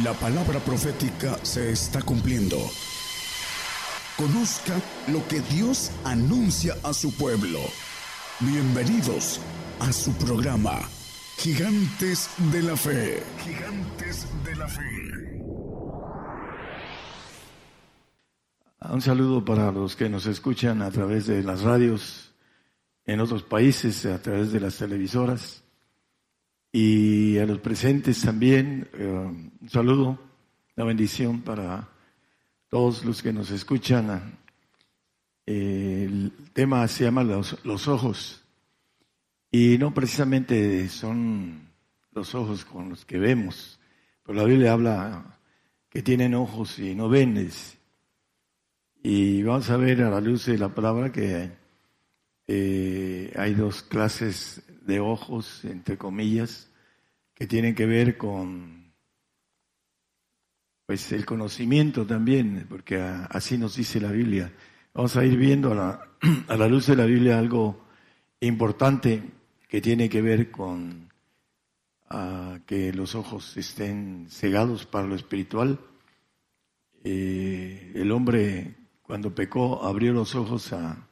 [0.00, 2.56] La palabra profética se está cumpliendo.
[4.16, 7.58] Conozca lo que Dios anuncia a su pueblo.
[8.40, 9.38] Bienvenidos
[9.80, 10.80] a su programa,
[11.36, 13.22] Gigantes de la Fe.
[13.44, 14.82] Gigantes de la Fe.
[18.90, 22.34] Un saludo para los que nos escuchan a través de las radios
[23.04, 25.61] en otros países, a través de las televisoras
[26.72, 30.18] y a los presentes también, eh, un saludo,
[30.74, 31.88] una bendición para
[32.68, 34.38] todos los que nos escuchan.
[35.44, 38.42] el tema se llama los, los ojos
[39.50, 41.68] y no precisamente son
[42.12, 43.78] los ojos con los que vemos,
[44.24, 45.38] pero la Biblia habla
[45.90, 47.50] que tienen ojos y no ven.
[49.02, 51.50] Y vamos a ver a la luz de la palabra que
[52.46, 56.70] eh, hay dos clases de ojos, entre comillas,
[57.34, 58.92] que tienen que ver con
[60.86, 64.52] pues el conocimiento también, porque así nos dice la Biblia.
[64.92, 66.08] Vamos a ir viendo a la,
[66.48, 67.86] a la luz de la Biblia algo
[68.40, 69.22] importante
[69.68, 71.10] que tiene que ver con
[72.66, 75.80] que los ojos estén cegados para lo espiritual.
[77.04, 81.08] Eh, el hombre cuando pecó abrió los ojos a,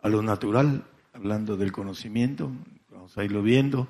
[0.00, 2.50] a lo natural, hablando del conocimiento,
[3.16, 3.88] vamos a viendo.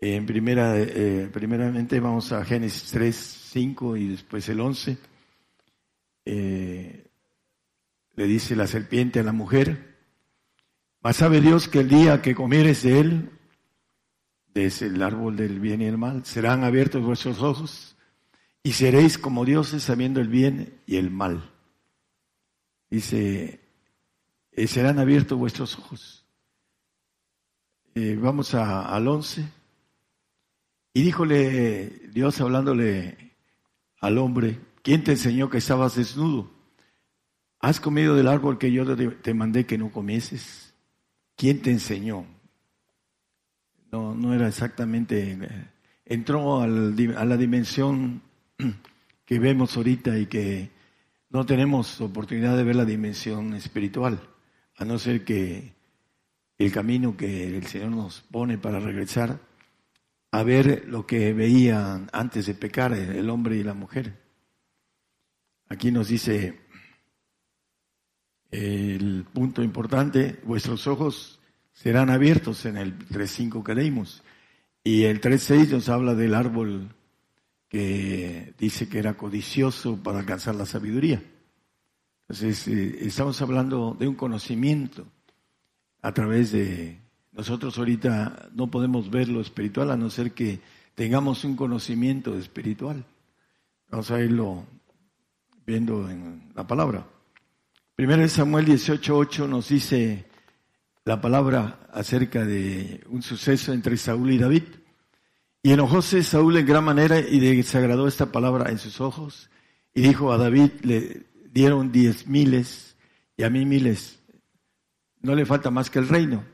[0.00, 3.14] En primera, eh, primeramente vamos a Génesis 3,
[3.52, 4.98] 5 y después el 11.
[6.24, 7.06] Eh,
[8.16, 9.96] le dice la serpiente a la mujer,
[11.02, 13.30] mas sabe Dios que el día que comieres de él,
[14.54, 17.96] de el árbol del bien y el mal, serán abiertos vuestros ojos
[18.62, 21.50] y seréis como dioses sabiendo el bien y el mal.
[22.88, 23.60] Dice,
[24.52, 26.23] eh, serán abiertos vuestros ojos.
[27.96, 29.44] Eh, vamos al 11.
[30.94, 33.36] Y díjole Dios hablándole
[34.00, 36.50] al hombre, ¿quién te enseñó que estabas desnudo?
[37.60, 40.74] ¿Has comido del árbol que yo te mandé que no comieses?
[41.36, 42.26] ¿Quién te enseñó?
[43.92, 45.38] No, no era exactamente,
[46.04, 48.22] entró a la dimensión
[49.24, 50.70] que vemos ahorita y que
[51.30, 54.20] no tenemos oportunidad de ver la dimensión espiritual,
[54.76, 55.74] a no ser que
[56.58, 59.40] el camino que el Señor nos pone para regresar
[60.30, 64.20] a ver lo que veían antes de pecar el hombre y la mujer.
[65.68, 66.60] Aquí nos dice
[68.50, 71.40] el punto importante, vuestros ojos
[71.72, 74.22] serán abiertos en el 3.5 que leímos.
[74.82, 76.94] Y el 3.6 nos habla del árbol
[77.68, 81.22] que dice que era codicioso para alcanzar la sabiduría.
[82.28, 85.06] Entonces, eh, estamos hablando de un conocimiento
[86.04, 86.98] a través de
[87.32, 90.60] nosotros ahorita no podemos ver lo espiritual a no ser que
[90.94, 93.06] tengamos un conocimiento espiritual.
[93.90, 94.66] Vamos a irlo
[95.64, 97.06] viendo en la palabra.
[97.96, 100.26] Primero Samuel 18.8 nos dice
[101.06, 104.64] la palabra acerca de un suceso entre Saúl y David.
[105.62, 109.48] Y enojóse Saúl en gran manera y desagradó esta palabra en sus ojos.
[109.94, 112.94] Y dijo a David, le dieron diez miles
[113.38, 114.20] y a mí miles.
[115.24, 116.44] No le falta más que el reino.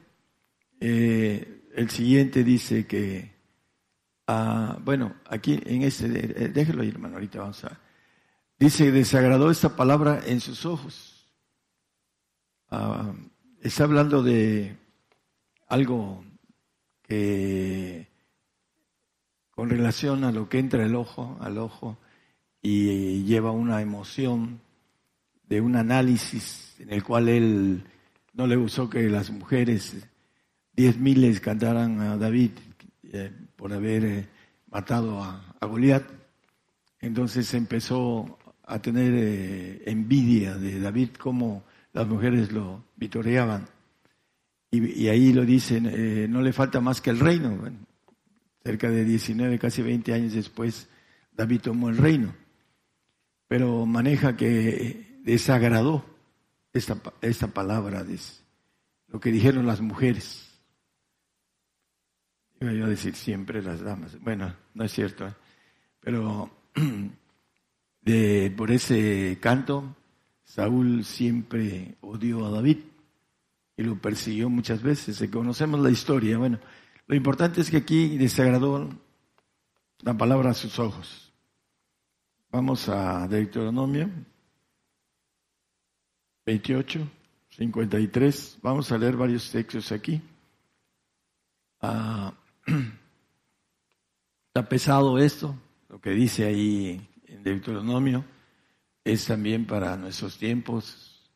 [0.79, 3.35] Eh, el siguiente dice que,
[4.29, 6.07] ah, bueno, aquí en este,
[6.45, 7.81] eh, déjelo ahí hermano, ahorita vamos a...
[8.61, 11.29] Dice, desagradó esta palabra en sus ojos.
[12.69, 13.13] Ah,
[13.61, 14.77] está hablando de
[15.67, 16.25] algo
[17.03, 18.07] que
[19.51, 21.99] con relación a lo que entra el ojo, al ojo,
[22.63, 24.61] y lleva una emoción
[25.49, 27.85] de un análisis en el cual él
[28.33, 29.97] no le gustó que las mujeres
[30.73, 32.53] diez miles cantaran a David
[33.13, 34.29] eh, por haber eh,
[34.71, 36.05] matado a, a Goliat.
[37.01, 43.67] Entonces empezó a tener eh, envidia de David como las mujeres lo vitoreaban.
[44.73, 47.59] Y, ahí lo dicen, no le falta más que el reino.
[48.63, 50.89] cerca de 19, casi 20 años después,
[51.33, 52.33] David tomó el reino.
[53.49, 56.05] Pero maneja que desagradó
[56.73, 58.05] esta, esta palabra,
[59.09, 60.47] lo que dijeron las mujeres.
[62.61, 64.21] Iba a decir siempre las damas.
[64.21, 65.27] Bueno, no es cierto.
[65.27, 65.35] ¿eh?
[66.01, 66.51] Pero
[68.57, 69.97] por ese canto,
[70.45, 72.79] Saúl siempre odió a David
[73.77, 75.27] y lo persiguió muchas veces.
[75.31, 76.37] Conocemos la historia.
[76.37, 76.59] Bueno,
[77.07, 78.91] lo importante es que aquí desagradó
[80.03, 81.33] la palabra a sus ojos.
[82.51, 84.11] Vamos a Deuteronomio
[86.51, 87.09] 28,
[87.51, 88.59] 53.
[88.61, 90.21] Vamos a leer varios textos aquí.
[91.81, 92.35] Ah,
[94.49, 95.57] Está pesado esto,
[95.89, 98.25] lo que dice ahí en Deuteronomio
[99.05, 101.31] es también para nuestros tiempos.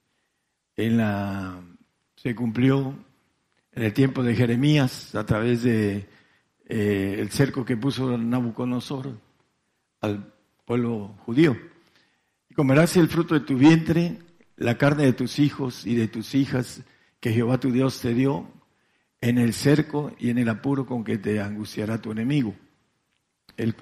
[0.74, 1.60] En la,
[2.16, 2.92] se cumplió
[3.70, 6.08] en el tiempo de Jeremías a través de
[6.66, 9.16] eh, el cerco que puso Nabucodonosor
[10.00, 10.34] al
[10.64, 11.56] pueblo judío.
[12.50, 14.18] Y comerás el fruto de tu vientre,
[14.56, 16.82] la carne de tus hijos y de tus hijas
[17.20, 18.50] que Jehová tu Dios te dio
[19.20, 22.54] en el cerco y en el apuro con que te angustiará tu enemigo.
[23.56, 23.74] El,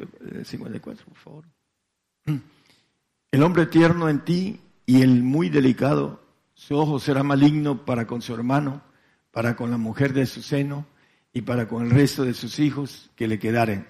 [0.44, 1.44] 54, por favor.
[3.30, 6.22] El hombre tierno en ti y el muy delicado,
[6.54, 8.82] su ojo será maligno para con su hermano,
[9.30, 10.86] para con la mujer de su seno
[11.32, 13.86] y para con el resto de sus hijos que le quedaren.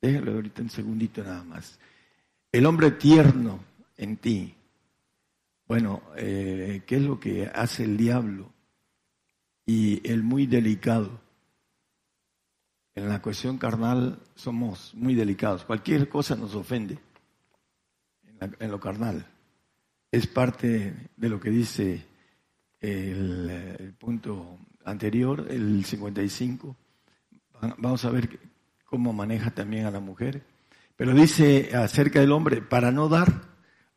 [0.00, 1.78] Déjalo ahorita un segundito nada más.
[2.52, 3.60] El hombre tierno
[3.96, 4.54] en ti.
[5.66, 8.52] Bueno, eh, ¿qué es lo que hace el diablo?
[9.64, 11.20] Y el muy delicado.
[12.94, 15.64] En la cuestión carnal somos muy delicados.
[15.64, 16.98] Cualquier cosa nos ofende
[18.40, 19.26] en, lo carnal.
[20.12, 22.06] Es parte de lo que dice
[22.80, 26.76] el, punto anterior, el 55.
[27.78, 28.38] Vamos a ver
[28.84, 30.44] cómo maneja también a la mujer.
[30.96, 33.28] Pero dice acerca del hombre, para no dar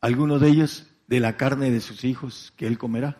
[0.02, 3.18] a alguno de ellos de la carne de sus hijos que él comerá.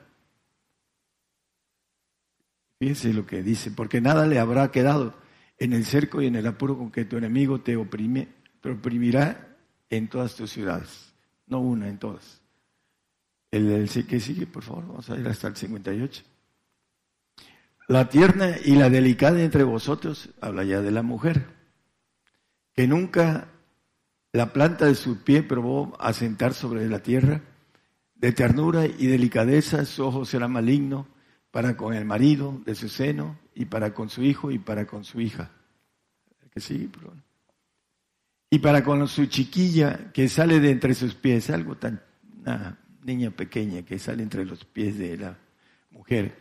[2.78, 5.16] Fíjense lo que dice, porque nada le habrá quedado
[5.58, 8.28] en el cerco y en el apuro con que tu enemigo te, oprime,
[8.62, 9.58] te oprimirá
[9.90, 11.14] en todas tus ciudades,
[11.48, 12.42] no una, en todas.
[13.50, 16.24] El, el que sigue, por favor, vamos a ir hasta el 58.
[17.88, 21.48] La tierna y la delicada entre vosotros, habla ya de la mujer,
[22.76, 23.50] que nunca
[24.32, 27.42] la planta de su pie probó asentar sobre la tierra,
[28.20, 31.08] de ternura y delicadeza su ojo será maligno
[31.52, 35.04] para con el marido de su seno y para con su hijo y para con
[35.04, 35.52] su hija.
[36.54, 36.90] Que sí,
[38.50, 42.02] Y para con su chiquilla que sale de entre sus pies, algo tan,
[42.42, 45.38] una niña pequeña que sale entre los pies de la
[45.92, 46.36] mujer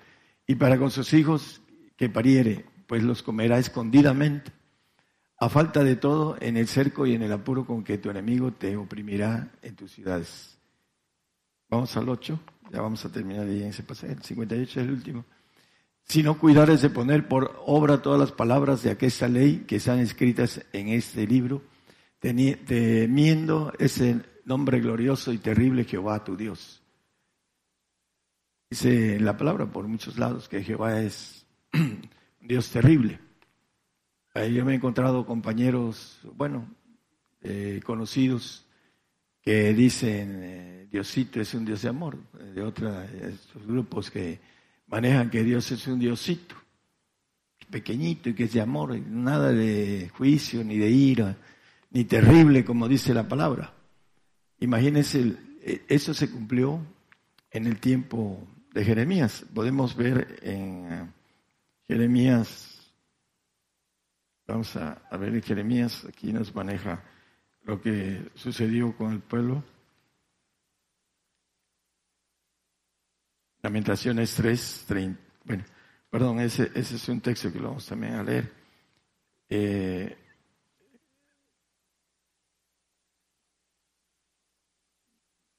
[0.47, 1.61] y para con sus hijos
[1.97, 4.51] que pariere, pues los comerá escondidamente,
[5.39, 8.53] a falta de todo en el cerco y en el apuro con que tu enemigo
[8.53, 10.58] te oprimirá en tus ciudades.
[11.69, 12.41] Vamos al 8,
[12.73, 15.25] ya vamos a terminar en ese pasaje, el 58 es el último.
[16.05, 19.99] Si no cuidares de poner por obra todas las palabras de aquesta ley que están
[19.99, 21.63] escritas en este libro,
[22.19, 26.83] temiendo ese nombre glorioso y terrible Jehová tu Dios
[28.71, 32.03] Dice la palabra por muchos lados que Jehová es un
[32.41, 33.19] Dios terrible.
[34.35, 36.69] Ahí yo me he encontrado compañeros, bueno,
[37.41, 38.67] eh, conocidos,
[39.49, 42.19] que dicen eh, Diosito es un Dios de amor,
[42.55, 43.09] de otros
[43.67, 44.39] grupos que
[44.89, 46.55] manejan que Dios es un Diosito,
[47.71, 51.39] pequeñito y que es de amor, nada de juicio, ni de ira,
[51.93, 53.73] ni terrible, como dice la palabra.
[54.61, 56.85] Imagínense, eh, eso se cumplió
[57.51, 59.47] en el tiempo de Jeremías.
[59.55, 61.07] Podemos ver en eh,
[61.89, 62.93] Jeremías,
[64.47, 67.03] vamos a, ver en Jeremías, aquí nos maneja
[67.69, 69.63] lo que sucedió con el pueblo.
[73.61, 75.21] Lamentaciones 3, 30.
[75.45, 75.65] Bueno,
[76.09, 78.51] perdón, ese, ese es un texto que lo vamos también a leer.
[79.51, 80.17] Eh,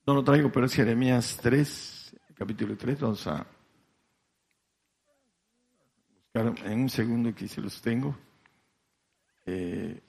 [0.07, 3.45] no lo traigo, pero es Jeremías 3, capítulo 3, vamos a
[6.23, 8.17] buscar en un segundo que se los tengo.
[9.45, 10.01] Eh,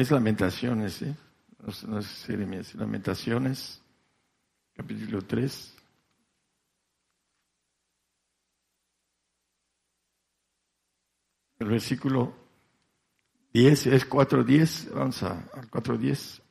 [0.00, 1.02] es Lamentaciones,
[1.86, 3.82] no, es Lamentaciones,
[4.74, 5.74] capítulo 3.
[11.58, 12.32] El versículo
[13.52, 16.42] 10, es 4.10, vamos a, al 4.10.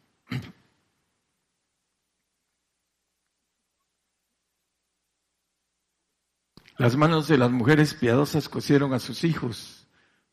[6.77, 9.76] Las manos de las mujeres piadosas cosieron a sus hijos.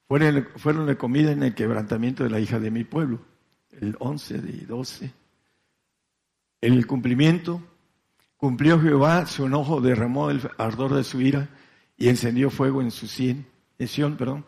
[0.06, 3.20] Fueron, de comida en el quebrantamiento de la hija de mi pueblo.
[3.70, 5.12] El 11 de 12.
[6.60, 7.62] En el cumplimiento,
[8.36, 11.48] cumplió Jehová, su enojo derramó el ardor de su ira
[11.96, 13.46] y encendió fuego en su cien,
[13.78, 14.44] en perdón,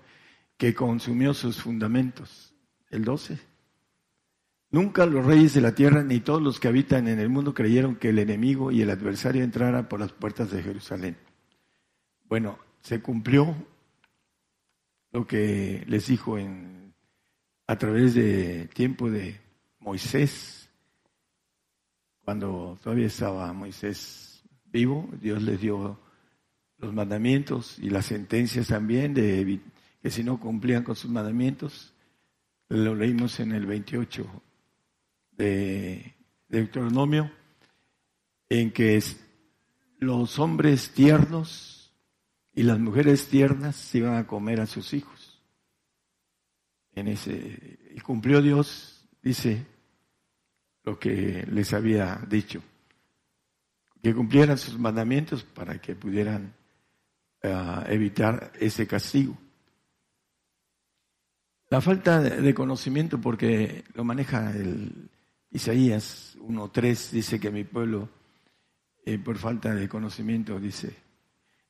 [0.57, 2.55] que consumió sus fundamentos.
[2.91, 3.39] El 12.
[4.71, 7.97] Nunca los reyes de la tierra ni todos los que habitan en el mundo creyeron
[7.97, 11.17] que el enemigo y el adversario entraran por las puertas de Jerusalén.
[12.25, 13.55] Bueno, se cumplió
[15.17, 16.93] lo que les dijo en,
[17.67, 19.41] a través de tiempo de
[19.79, 20.69] Moisés,
[22.23, 25.99] cuando todavía estaba Moisés vivo, Dios les dio
[26.77, 29.59] los mandamientos y las sentencias también, de
[30.03, 31.95] que si no cumplían con sus mandamientos,
[32.69, 34.27] lo leímos en el 28
[35.31, 36.15] de,
[36.47, 37.33] Deuteronomio,
[38.51, 39.03] en que
[39.99, 41.76] los hombres tiernos
[42.57, 45.39] y las mujeres tiernas iban a comer a sus hijos.
[46.95, 49.67] En ese, y cumplió Dios, dice,
[50.83, 52.63] lo que les había dicho,
[54.03, 56.55] que cumplieran sus mandamientos para que pudieran
[57.43, 59.37] ah, evitar ese castigo.
[61.69, 65.11] La falta de conocimiento, porque lo maneja el
[65.51, 68.09] Isaías 1.3, dice que mi pueblo,
[69.05, 71.06] eh, por falta de conocimiento, dice,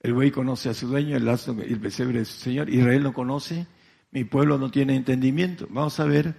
[0.07, 3.03] el buey conoce a su dueño, el asno y el pesebre de su señor, Israel
[3.03, 3.67] no conoce,
[4.13, 5.67] mi pueblo no tiene entendimiento.
[5.69, 6.33] Vamos a ver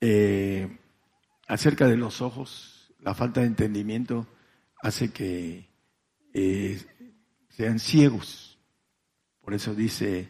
[0.00, 0.78] eh,
[1.46, 4.26] acerca de los ojos, la falta de entendimiento
[4.82, 5.68] hace que
[6.34, 6.80] eh,
[7.50, 8.58] sean ciegos.
[9.40, 10.28] Por eso dice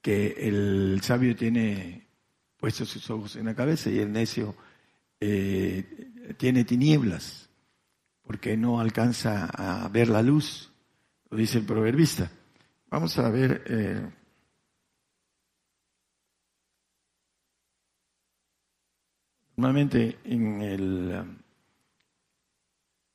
[0.00, 2.06] que el sabio tiene
[2.58, 4.54] puestos sus ojos en la cabeza y el necio
[5.18, 7.50] eh, tiene tinieblas
[8.22, 10.70] porque no alcanza a ver la luz,
[11.30, 12.30] lo dice el proverbista.
[12.90, 14.10] Vamos a ver eh,
[19.56, 21.24] normalmente en el,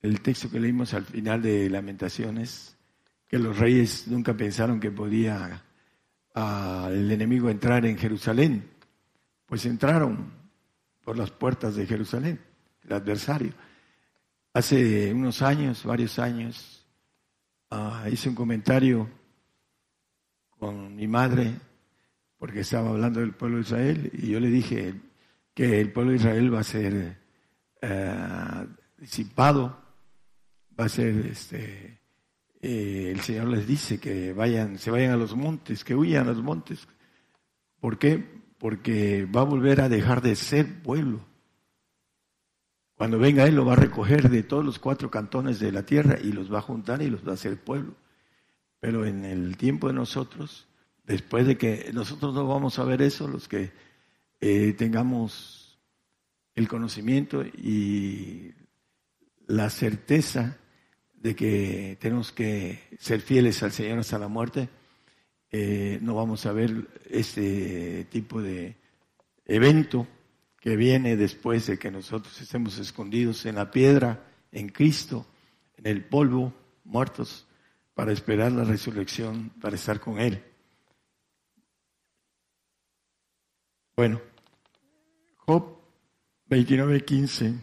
[0.01, 2.77] el texto que leímos al final de Lamentaciones,
[3.27, 5.63] que los reyes nunca pensaron que podía
[6.33, 8.69] al enemigo entrar en Jerusalén,
[9.45, 10.33] pues entraron
[11.03, 12.39] por las puertas de Jerusalén,
[12.83, 13.53] el adversario.
[14.53, 16.82] Hace unos años, varios años,
[17.73, 19.09] ah, hice un comentario
[20.59, 21.53] con mi madre,
[22.37, 24.93] porque estaba hablando del pueblo de Israel, y yo le dije
[25.53, 27.17] que el pueblo de Israel va a ser
[27.81, 29.81] eh, disipado,
[30.79, 31.99] va a ser este,
[32.61, 36.31] eh, el Señor les dice que vayan, se vayan a los montes, que huyan a
[36.31, 36.87] los montes.
[37.79, 38.23] ¿Por qué?
[38.57, 41.25] Porque va a volver a dejar de ser pueblo.
[43.03, 46.17] Cuando venga Él lo va a recoger de todos los cuatro cantones de la tierra
[46.23, 47.95] y los va a juntar y los va a hacer pueblo.
[48.79, 50.69] Pero en el tiempo de nosotros,
[51.03, 53.73] después de que nosotros no vamos a ver eso, los que
[54.39, 55.81] eh, tengamos
[56.55, 58.53] el conocimiento y
[59.47, 60.57] la certeza
[61.13, 64.69] de que tenemos que ser fieles al Señor hasta la muerte,
[65.51, 68.77] eh, no vamos a ver este tipo de
[69.45, 70.07] evento
[70.63, 75.25] que viene después de que nosotros estemos escondidos en la piedra, en Cristo,
[75.75, 76.53] en el polvo,
[76.85, 77.45] muertos,
[77.93, 80.41] para esperar la resurrección, para estar con Él.
[83.97, 84.21] Bueno,
[85.35, 85.79] Job
[86.49, 87.59] 29:15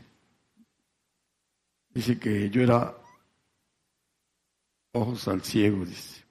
[1.95, 2.99] dice que yo era
[4.93, 6.23] ojos al ciego, dice.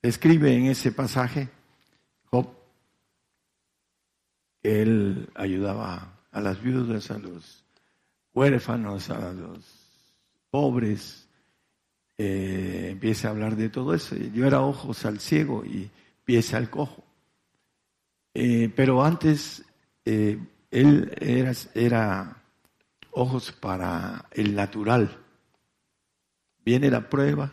[0.00, 1.50] Escribe en ese pasaje
[2.30, 2.62] Job que
[4.62, 7.64] él ayudaba a las viudas, a los
[8.32, 9.58] huérfanos, a los
[10.50, 11.28] pobres.
[12.18, 14.16] Eh, empieza a hablar de todo eso.
[14.16, 15.90] Yo era ojos al ciego y
[16.24, 17.02] pies al cojo.
[18.34, 19.64] Eh, pero antes
[20.04, 20.38] eh,
[20.70, 22.42] él era, era
[23.10, 25.22] ojos para el natural
[26.64, 27.52] viene la prueba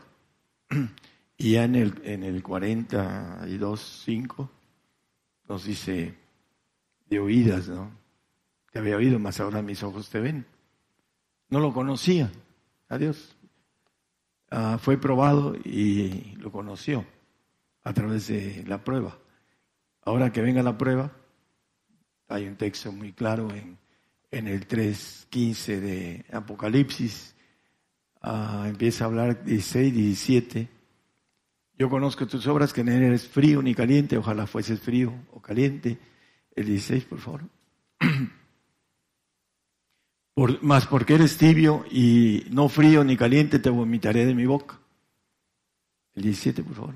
[1.38, 4.50] y ya en el, en el 42.5
[5.48, 6.18] nos dice
[7.10, 7.92] de oídas, ¿no?
[8.72, 10.46] Te había oído, mas ahora mis ojos te ven.
[11.50, 12.32] No lo conocía,
[12.88, 13.36] adiós.
[14.52, 17.06] Ah, fue probado y lo conoció
[17.84, 19.18] a través de la prueba.
[20.02, 21.12] Ahora que venga la prueba,
[22.28, 23.78] hay un texto muy claro en,
[24.32, 27.36] en el 3.15 de Apocalipsis,
[28.22, 30.68] Ah, empieza a hablar 16, 17.
[31.78, 35.98] Yo conozco tus obras que no eres frío ni caliente, ojalá fueses frío o caliente.
[36.60, 37.42] El 16, por favor.
[40.34, 44.80] Por, más porque eres tibio y no frío ni caliente, te vomitaré de mi boca.
[46.16, 46.96] El 17, por favor.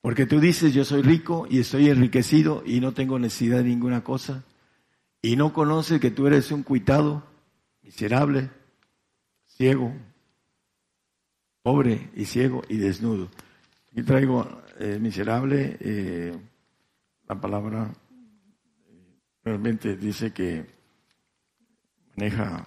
[0.00, 4.04] Porque tú dices, yo soy rico y estoy enriquecido y no tengo necesidad de ninguna
[4.04, 4.44] cosa.
[5.20, 7.24] Y no conoces que tú eres un cuitado,
[7.82, 8.50] miserable,
[9.46, 9.94] ciego,
[11.62, 13.30] pobre y ciego y desnudo.
[13.92, 16.36] Aquí traigo eh, miserable, eh,
[17.28, 17.94] la palabra
[19.44, 20.66] realmente dice que
[22.16, 22.66] maneja,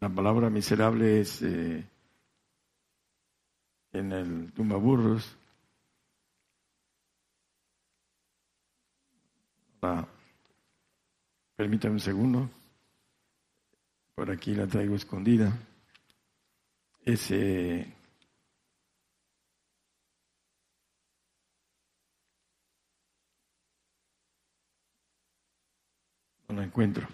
[0.00, 1.86] la palabra miserable es en
[3.92, 5.36] el tumbaburros,
[11.56, 12.50] permítame un segundo.
[14.14, 15.52] Por aquí la traigo escondida.
[17.04, 17.91] ese
[26.52, 27.08] no lo encuentro.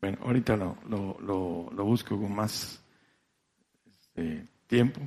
[0.00, 2.82] Bueno, ahorita lo, lo, lo, busco con más
[3.86, 5.00] este, tiempo.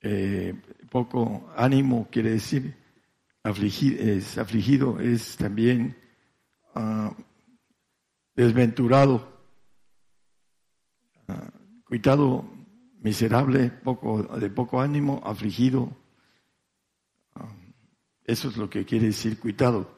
[0.00, 0.54] Eh,
[0.90, 2.76] poco ánimo quiere decir
[3.42, 5.96] afligido, es, afligido es también
[6.74, 7.10] uh,
[8.34, 9.42] desventurado,
[11.28, 12.44] uh, cuitado,
[13.00, 15.96] miserable, poco, de poco ánimo, afligido.
[17.34, 17.72] Uh,
[18.24, 19.95] eso es lo que quiere decir cuitado.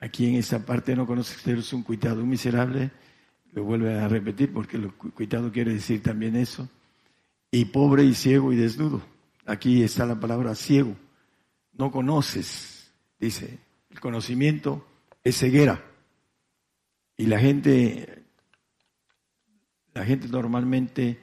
[0.00, 2.90] Aquí en esta parte no conoce que es un cuitado, un miserable,
[3.52, 6.68] lo vuelve a repetir porque lo cuitado quiere decir también eso.
[7.50, 9.02] Y pobre y ciego y desnudo.
[9.46, 10.94] Aquí está la palabra ciego.
[11.72, 13.58] No conoces, dice.
[13.90, 14.86] El conocimiento
[15.24, 15.82] es ceguera.
[17.16, 18.24] Y la gente,
[19.94, 21.18] la gente normalmente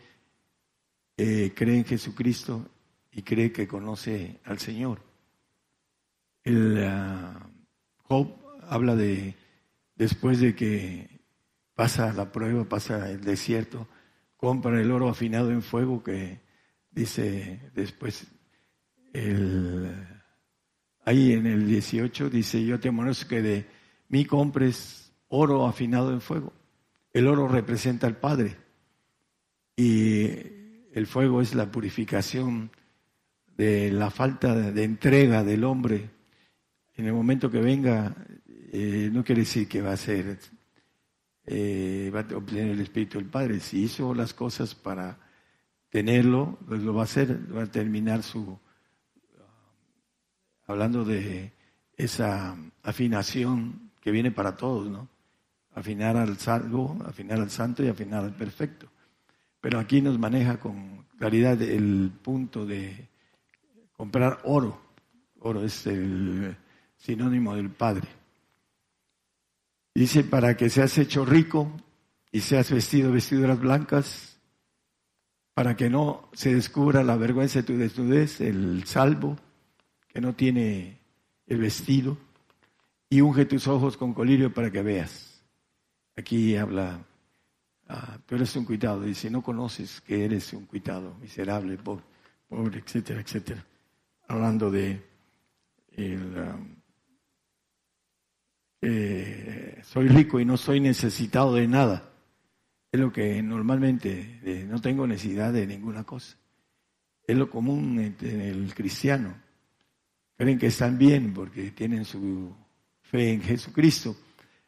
[1.16, 2.68] eh, cree en Jesucristo
[3.12, 5.02] y cree que conoce al Señor.
[6.44, 7.48] El ah,
[8.04, 9.36] Job habla de
[9.96, 11.22] después de que
[11.74, 13.88] pasa la prueba, pasa el desierto,
[14.38, 16.42] compra el oro afinado en fuego que
[16.92, 18.28] dice después
[19.14, 19.92] el
[21.04, 23.66] ahí en el 18 dice yo te amonestazo que de
[24.10, 26.54] mí compres oro afinado en fuego.
[27.14, 28.58] El oro representa al Padre
[29.78, 30.28] y
[30.94, 32.72] el fuego es la purificación
[33.58, 36.10] de la falta de entrega del hombre.
[36.96, 38.16] En el momento que venga,
[38.78, 40.38] eh, no quiere decir que va a ser,
[41.46, 43.62] eh, va a obtener el Espíritu del Padre.
[43.62, 45.18] Si hizo las cosas para
[45.90, 48.60] tenerlo, pues lo va a hacer, va a terminar su,
[50.68, 51.54] hablando de
[51.96, 55.08] esa afinación que viene para todos, ¿no?
[55.74, 58.90] afinar al salvo, afinar al santo y afinar al perfecto.
[59.62, 63.08] Pero aquí nos maneja con claridad el punto de
[63.94, 64.82] comprar oro.
[65.40, 66.58] Oro es el
[66.98, 68.25] sinónimo del Padre.
[69.96, 71.72] Dice, para que seas hecho rico
[72.30, 74.42] y seas vestido vestiduras blancas,
[75.54, 79.38] para que no se descubra la vergüenza de tu desnudez, el salvo,
[80.10, 81.00] que no tiene
[81.48, 82.18] el vestido,
[83.10, 85.42] y unge tus ojos con colirio para que veas.
[86.18, 87.00] Aquí habla,
[87.88, 92.04] ah, tú eres un cuidado, dice, no conoces que eres un cuidado, miserable, pobre,
[92.50, 93.66] pobre etcétera, etcétera.
[94.28, 95.02] Hablando de
[95.94, 96.36] el,
[98.86, 102.12] eh, soy rico y no soy necesitado de nada.
[102.92, 106.38] Es lo que normalmente eh, no tengo necesidad de ninguna cosa.
[107.28, 109.36] Es lo común en el cristiano.
[110.38, 112.54] Creen que están bien porque tienen su
[113.02, 114.16] fe en Jesucristo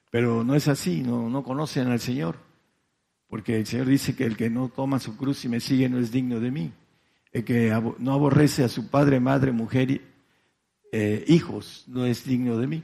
[0.09, 2.37] pero no es así, no, no conocen al Señor.
[3.27, 5.99] Porque el Señor dice que el que no toma su cruz y me sigue no
[5.99, 6.71] es digno de mí.
[7.33, 10.01] El que no aborrece a su padre, madre, mujer,
[10.91, 12.83] eh, hijos, no es digno de mí.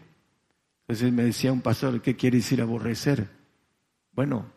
[0.88, 3.28] Entonces me decía un pastor, ¿qué quiere decir aborrecer?
[4.12, 4.52] Bueno,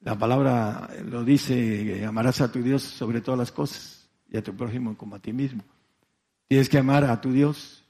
[0.00, 4.54] la palabra lo dice, amarás a tu Dios sobre todas las cosas y a tu
[4.56, 5.64] prójimo como a ti mismo.
[6.48, 7.84] Tienes que amar a tu Dios,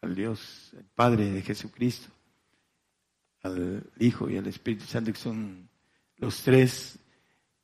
[0.00, 2.08] al Dios, Padre de Jesucristo
[3.42, 5.68] al Hijo y al Espíritu Santo, que son
[6.16, 6.98] los tres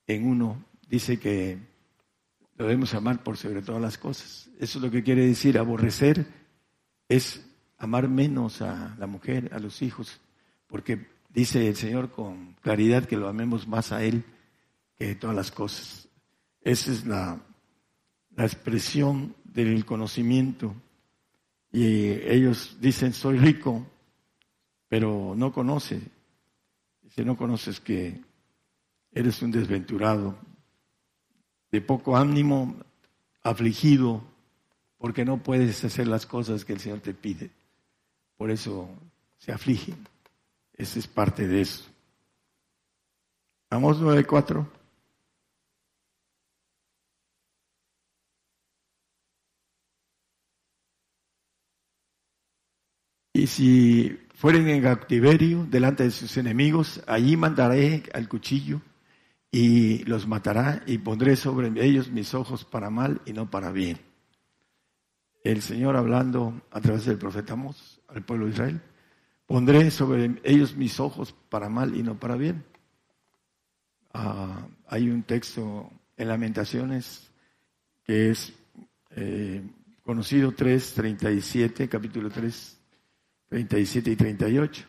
[0.06, 1.58] en uno, dice que
[2.56, 4.50] lo debemos amar por sobre todas las cosas.
[4.58, 6.26] Eso es lo que quiere decir aborrecer,
[7.08, 7.47] es
[7.78, 10.20] amar menos a la mujer, a los hijos,
[10.66, 14.24] porque dice el Señor con claridad que lo amemos más a Él
[14.96, 16.08] que todas las cosas.
[16.60, 17.40] Esa es la,
[18.34, 20.74] la expresión del conocimiento.
[21.70, 23.86] Y ellos dicen, soy rico,
[24.88, 26.00] pero no conoce.
[27.02, 28.20] Dice, no conoces que
[29.12, 30.38] eres un desventurado,
[31.70, 32.76] de poco ánimo,
[33.42, 34.22] afligido,
[34.96, 37.50] porque no puedes hacer las cosas que el Señor te pide.
[38.38, 38.88] Por eso
[39.36, 40.06] se afligen.
[40.72, 41.84] Esa es parte de eso.
[43.68, 44.66] Vamos 9.4.
[53.34, 58.80] Y si fueren en cautiverio delante de sus enemigos, allí mandaré al cuchillo
[59.50, 63.98] y los matará y pondré sobre ellos mis ojos para mal y no para bien.
[65.42, 68.80] El Señor hablando a través del profeta Mos al pueblo de Israel,
[69.46, 72.64] pondré sobre ellos mis ojos para mal y no para bien.
[74.12, 77.30] Ah, hay un texto en Lamentaciones
[78.04, 78.52] que es
[79.10, 79.62] eh,
[80.02, 82.80] conocido 3.37, capítulo 3,
[83.48, 84.84] 37 y 38.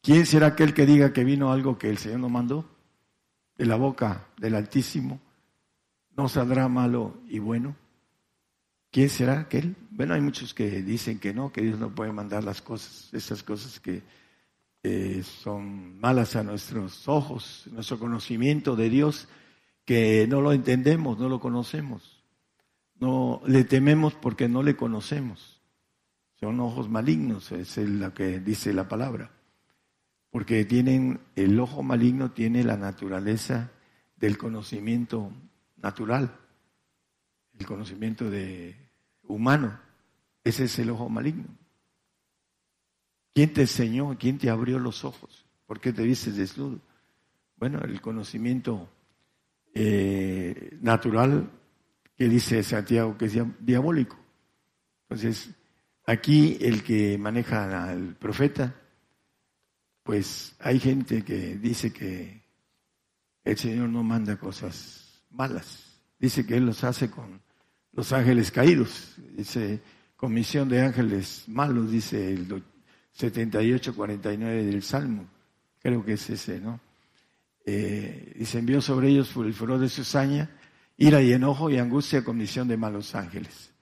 [0.00, 2.74] ¿Quién será aquel que diga que vino algo que el Señor no mandó?
[3.56, 5.20] de la boca del Altísimo
[6.16, 7.76] no saldrá malo y bueno.
[8.90, 9.74] ¿Quién será aquel?
[9.96, 13.44] Bueno, hay muchos que dicen que no, que Dios no puede mandar las cosas, esas
[13.44, 14.02] cosas que
[15.22, 19.28] son malas a nuestros ojos, nuestro conocimiento de Dios,
[19.84, 22.24] que no lo entendemos, no lo conocemos.
[22.98, 25.62] No le tememos porque no le conocemos.
[26.40, 29.30] Son ojos malignos, es lo que dice la palabra.
[30.30, 33.70] Porque tienen, el ojo maligno tiene la naturaleza
[34.16, 35.32] del conocimiento
[35.76, 36.36] natural,
[37.56, 38.76] el conocimiento de
[39.22, 39.83] humano.
[40.44, 41.48] Ese es el ojo maligno.
[43.34, 44.16] ¿Quién te enseñó?
[44.18, 45.46] ¿Quién te abrió los ojos?
[45.66, 46.78] ¿Por qué te dices desnudo?
[47.56, 48.88] Bueno, el conocimiento
[49.74, 51.50] eh, natural
[52.16, 54.16] que dice Santiago que es diabólico.
[55.08, 55.50] Entonces,
[56.06, 58.74] aquí el que maneja al profeta,
[60.02, 62.42] pues hay gente que dice que
[63.42, 66.00] el Señor no manda cosas malas.
[66.18, 67.40] Dice que Él los hace con
[67.92, 69.16] los ángeles caídos.
[69.36, 69.80] Dice,
[70.16, 72.48] comisión de ángeles malos, dice el
[73.16, 75.28] 78-49 del Salmo.
[75.80, 76.80] Creo que es ese, ¿no?
[77.66, 80.50] Eh, dice, envió sobre ellos el furor de su saña,
[80.96, 83.72] ira y enojo y angustia, comisión de malos ángeles,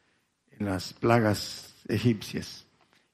[0.50, 2.66] en las plagas egipcias.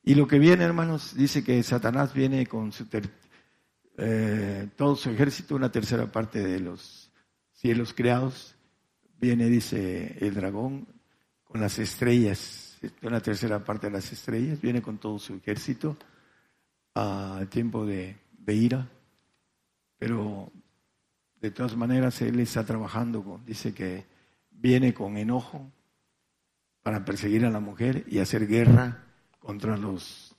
[0.03, 2.87] Y lo que viene, hermanos, dice que Satanás viene con su
[3.99, 7.11] eh, todo su ejército, una tercera parte de los
[7.53, 8.55] cielos creados,
[9.21, 10.87] Viene, dice el dragón,
[11.43, 12.68] con las estrellas,
[13.03, 15.97] una tercera parte de las estrellas, viene con todo su ejército
[16.95, 18.89] al tiempo de, ira,
[19.99, 20.51] pero
[21.41, 24.05] de todas maneras él está trabajando, con, dice que
[24.51, 25.71] viene con enojo
[26.83, 29.05] para perseguir a la mujer y hacer guerra
[29.39, 30.35] contra los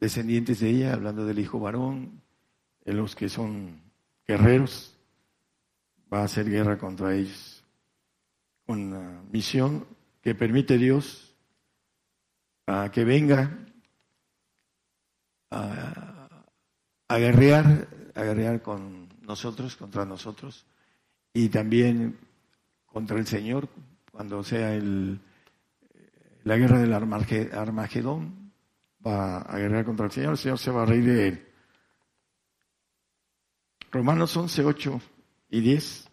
[0.00, 2.22] descendientes de ella, hablando del hijo varón,
[2.84, 3.80] de los que son
[4.26, 4.96] guerreros,
[6.12, 7.62] va a hacer guerra contra ellos
[8.66, 9.86] una misión
[10.22, 11.34] que permite Dios
[12.66, 13.58] a que venga
[15.50, 16.44] a,
[17.08, 20.64] a guerrear, con nosotros, contra nosotros,
[21.34, 22.18] y también
[22.86, 23.68] contra el Señor,
[24.10, 25.20] cuando sea el,
[26.44, 28.52] la guerra del Armagedón,
[29.04, 31.48] va a guerrear contra el Señor, el Señor se va a reír de él.
[33.90, 35.00] Romanos 11, 8
[35.50, 36.11] y 10.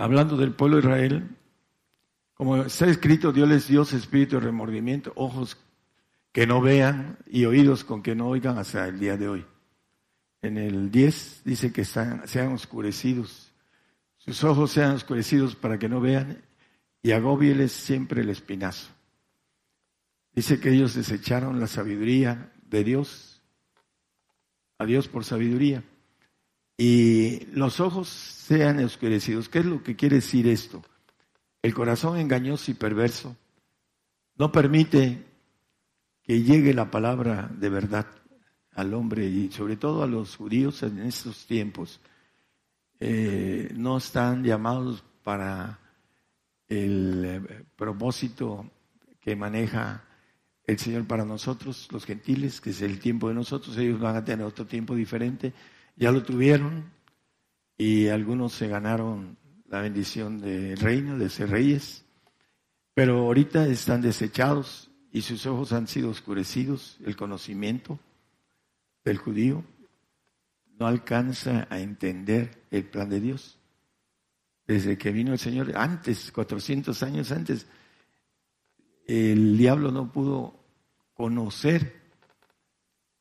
[0.00, 1.36] Hablando del pueblo de Israel,
[2.32, 5.58] como está escrito, Dios les dio espíritu de remordimiento, ojos
[6.32, 9.46] que no vean y oídos con que no oigan hasta el día de hoy.
[10.40, 13.52] En el 10 dice que sean oscurecidos,
[14.16, 16.42] sus ojos sean oscurecidos para que no vean
[17.02, 18.88] y agóbieles siempre el espinazo.
[20.32, 23.42] Dice que ellos desecharon la sabiduría de Dios,
[24.78, 25.84] a Dios por sabiduría,
[26.80, 29.50] y los ojos sean oscurecidos.
[29.50, 30.82] ¿Qué es lo que quiere decir esto?
[31.60, 33.36] El corazón engañoso y perverso
[34.36, 35.26] no permite
[36.22, 38.06] que llegue la palabra de verdad
[38.72, 42.00] al hombre y sobre todo a los judíos en estos tiempos.
[42.98, 45.80] Eh, no están llamados para
[46.66, 48.70] el eh, propósito
[49.20, 50.02] que maneja
[50.66, 53.76] el Señor para nosotros, los gentiles, que es el tiempo de nosotros.
[53.76, 55.52] Ellos van a tener otro tiempo diferente.
[56.00, 56.90] Ya lo tuvieron,
[57.76, 59.36] y algunos se ganaron
[59.68, 62.06] la bendición del reino, de ser reyes,
[62.94, 68.00] pero ahorita están desechados y sus ojos han sido oscurecidos, el conocimiento
[69.04, 69.62] del judío
[70.78, 73.58] no alcanza a entender el plan de Dios.
[74.66, 77.66] Desde que vino el Señor, antes, 400 años antes,
[79.06, 80.64] el diablo no pudo
[81.12, 81.99] conocer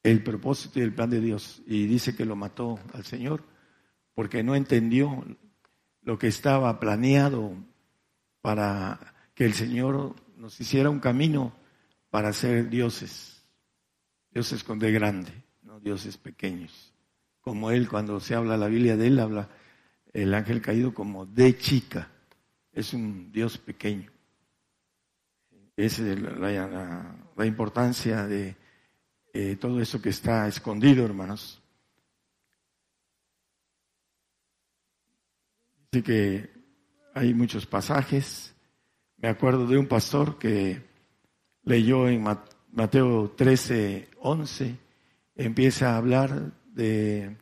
[0.04, 3.44] el propósito y el plan de Dios y dice que lo mató al Señor
[4.14, 5.26] porque no entendió
[6.02, 7.54] lo que estaba planeado
[8.42, 11.54] para que el Señor nos hiciera un camino
[12.10, 13.46] para ser dioses,
[14.32, 15.32] dioses con de grande,
[15.62, 16.94] no dioses pequeños.
[17.42, 19.50] Como él, cuando se habla la Biblia de él, habla
[20.14, 22.10] el ángel caído como de chica,
[22.72, 24.12] es un Dios pequeño.
[25.76, 28.58] Esa es la, importancia de
[29.34, 31.62] eh, todo eso que está escondido, hermanos.
[35.92, 36.50] Así que
[37.14, 38.54] hay muchos pasajes.
[39.18, 40.82] Me acuerdo de un pastor que
[41.64, 42.24] leyó en
[42.72, 44.78] Mateo 13, 11,
[45.36, 47.38] empieza a hablar de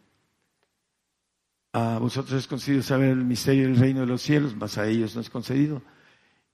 [1.73, 5.13] a vosotros es concedido saber el misterio del reino de los cielos, mas a ellos
[5.13, 5.83] no es concedido.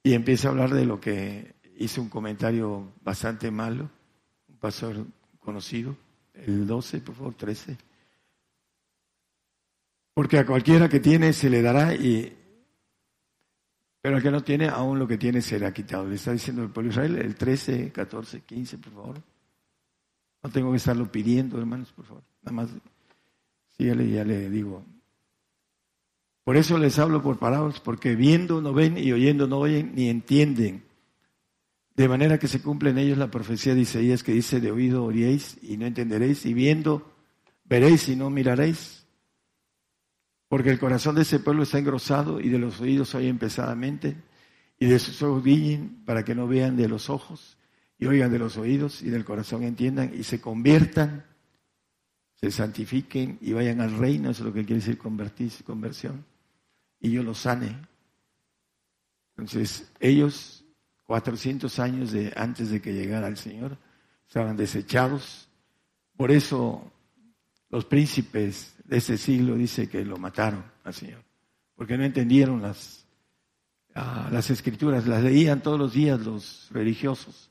[0.02, 3.88] Y empieza a hablar de lo que hizo un comentario bastante malo,
[4.48, 5.06] un pastor
[5.44, 5.96] conocido,
[6.34, 7.76] el 12, por favor, 13.
[10.14, 12.36] Porque a cualquiera que tiene se le dará y
[14.04, 16.06] pero al que no tiene, aún lo que tiene será quitado.
[16.06, 19.22] Le está diciendo el pueblo de Israel, el 13, 14, 15, por favor.
[20.42, 22.22] No tengo que estarlo pidiendo, hermanos, por favor.
[22.42, 22.68] Nada más,
[23.78, 24.84] síguele y ya le digo.
[26.44, 30.10] Por eso les hablo por palabras, porque viendo no ven y oyendo no oyen ni
[30.10, 30.84] entienden.
[31.94, 35.04] De manera que se cumple en ellos la profecía de Isaías que dice, de oído
[35.04, 37.14] oiréis y no entenderéis, y viendo
[37.64, 39.06] veréis y no miraréis.
[40.48, 44.16] Porque el corazón de ese pueblo está engrosado y de los oídos oyen pesadamente
[44.78, 47.56] y de sus ojos guiñen para que no vean de los ojos
[47.98, 51.24] y oigan de los oídos y del corazón entiendan y se conviertan,
[52.34, 56.24] se santifiquen y vayan al reino, eso es lo que quiere decir convertirse, conversión,
[57.00, 57.78] y yo los sane.
[59.36, 60.63] Entonces, ellos,
[61.06, 63.78] 400 años antes de que llegara el Señor,
[64.26, 65.48] estaban desechados.
[66.16, 66.90] Por eso
[67.70, 71.22] los príncipes de ese siglo dice que lo mataron al Señor,
[71.74, 73.06] porque no entendieron las,
[73.94, 77.50] ah, las escrituras, las leían todos los días los religiosos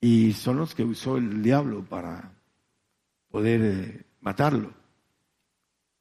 [0.00, 2.30] y son los que usó el diablo para
[3.30, 4.74] poder eh, matarlo.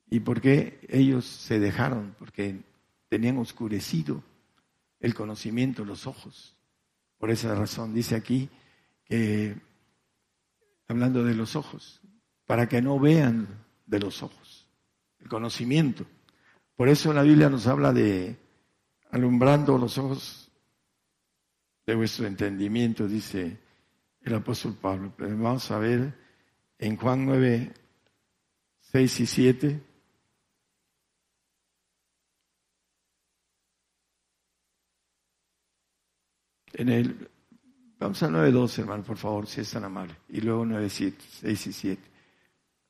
[0.09, 2.13] ¿Y por qué ellos se dejaron?
[2.19, 2.61] Porque
[3.07, 4.21] tenían oscurecido
[5.03, 6.55] el conocimiento, los ojos.
[7.19, 8.49] Por esa razón dice aquí
[9.03, 9.55] que,
[10.87, 12.01] hablando de los ojos,
[12.45, 14.65] para que no vean de los ojos,
[15.19, 16.05] el conocimiento.
[16.77, 18.37] Por eso la Biblia nos habla de
[19.11, 20.49] alumbrando los ojos
[21.85, 23.59] de vuestro entendimiento, dice
[24.21, 25.13] el apóstol Pablo.
[25.17, 26.17] Pero vamos a ver
[26.79, 27.73] en Juan 9,
[28.79, 29.81] 6 y 7.
[36.73, 37.29] En el,
[37.99, 40.15] vamos a 9, 12, hermano, por favor, si es tan amable.
[40.29, 42.01] Y luego 9, 7, 6 y 7.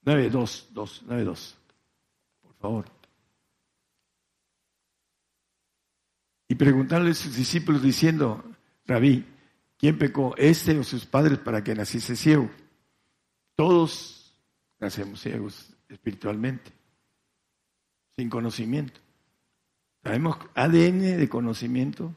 [0.06, 1.58] 9, 2, 2, 9, 2.
[2.42, 2.86] Por favor.
[6.48, 8.44] Y preguntarle a sus discípulos diciendo,
[8.86, 9.26] Rabí,
[9.78, 12.50] ¿quién pecó, este o sus padres para que naciese ciego?
[13.56, 14.36] Todos
[14.80, 16.72] nacemos ciegos espiritualmente,
[18.16, 19.00] sin conocimiento.
[20.04, 22.14] Sabemos ADN de conocimiento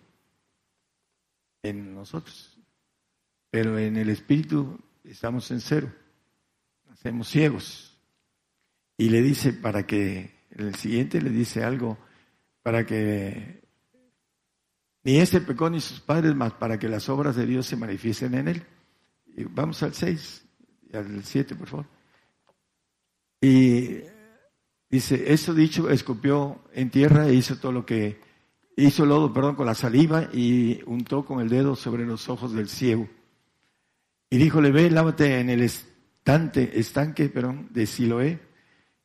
[1.63, 2.59] en nosotros,
[3.51, 5.93] pero en el espíritu estamos en cero
[6.97, 7.97] hacemos ciegos.
[8.99, 11.99] Y le dice para que, el siguiente le dice algo,
[12.63, 13.63] para que
[15.05, 18.35] ni este pecó ni sus padres, más para que las obras de Dios se manifiesten
[18.35, 18.63] en él.
[19.37, 20.45] Y vamos al 6
[20.91, 21.87] y al 7, por favor.
[23.41, 24.01] Y
[24.89, 28.19] dice, eso dicho, escupió en tierra e hizo todo lo que,
[28.77, 32.69] hizo lodo, perdón, con la saliva y untó con el dedo sobre los ojos del
[32.69, 33.09] ciego.
[34.29, 38.41] Y díjole, ve, lávate en el, estanque perdón, de Siloé,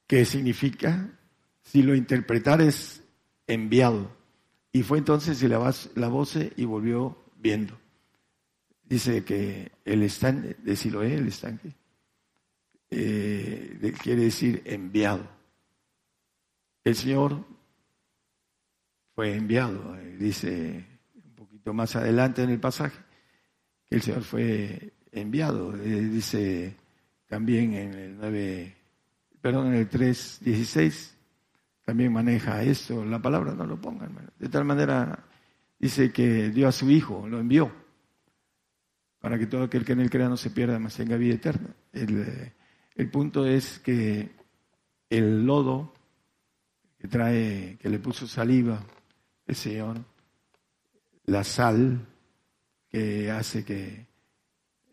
[0.07, 1.17] que significa,
[1.61, 3.03] si lo interpretares,
[3.47, 4.11] enviado.
[4.73, 7.79] Y fue entonces y la voz y volvió viendo.
[8.83, 11.73] Dice que el estanque de Siloé, el estanque,
[12.89, 15.25] eh, quiere decir enviado.
[16.83, 17.45] El Señor
[19.21, 22.97] fue enviado, eh, dice un poquito más adelante en el pasaje,
[23.87, 25.75] que el Señor fue enviado.
[25.75, 26.75] Eh, dice
[27.27, 28.75] también en el 9,
[29.39, 31.11] perdón, en el 3.16
[31.85, 34.31] también maneja esto, la palabra no lo pongan.
[34.39, 35.23] De tal manera
[35.77, 37.71] dice que dio a su Hijo, lo envió,
[39.19, 41.69] para que todo aquel que en él crea no se pierda, mas tenga vida eterna.
[41.93, 42.51] El,
[42.95, 44.31] el punto es que
[45.11, 45.93] el lodo
[46.97, 48.83] que trae, que le puso saliva
[49.51, 49.97] el Señor,
[51.25, 52.07] la sal.
[52.89, 54.05] Que hace que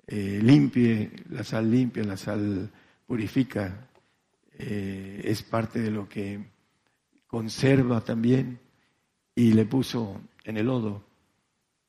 [0.07, 2.71] eh, limpie, la sal limpia, la sal
[3.05, 3.89] purifica,
[4.57, 6.41] eh, es parte de lo que
[7.27, 8.61] conserva también
[9.35, 11.05] y le puso en el lodo.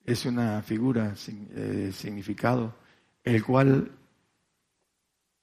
[0.03, 2.75] Es una figura, eh, significado,
[3.23, 3.91] el cual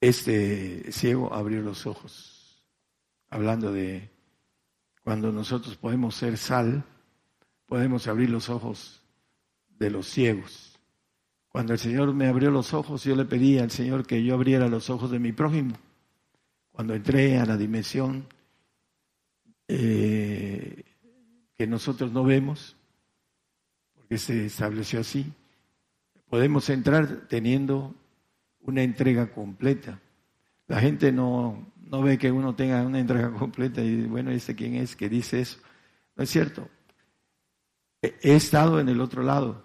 [0.01, 2.63] este ciego abrió los ojos,
[3.31, 4.11] hablando de
[5.05, 6.85] cuando nosotros podemos ser sal,
[7.67, 9.03] podemos abrir los ojos
[9.79, 10.79] de los ciegos.
[11.49, 14.69] Cuando el Señor me abrió los ojos, yo le pedí al Señor que yo abriera
[14.69, 15.77] los ojos de mi prójimo.
[16.71, 18.27] Cuando entré a la dimensión
[19.69, 20.85] eh,
[21.55, 22.77] que nosotros no vemos,
[23.95, 25.33] porque se estableció así,
[26.29, 27.95] podemos entrar teniendo
[28.61, 30.01] una entrega completa.
[30.67, 34.75] La gente no, no ve que uno tenga una entrega completa y bueno, ¿este quién
[34.75, 35.59] es que dice eso?
[36.15, 36.69] No es cierto.
[38.23, 39.65] He estado en el otro lado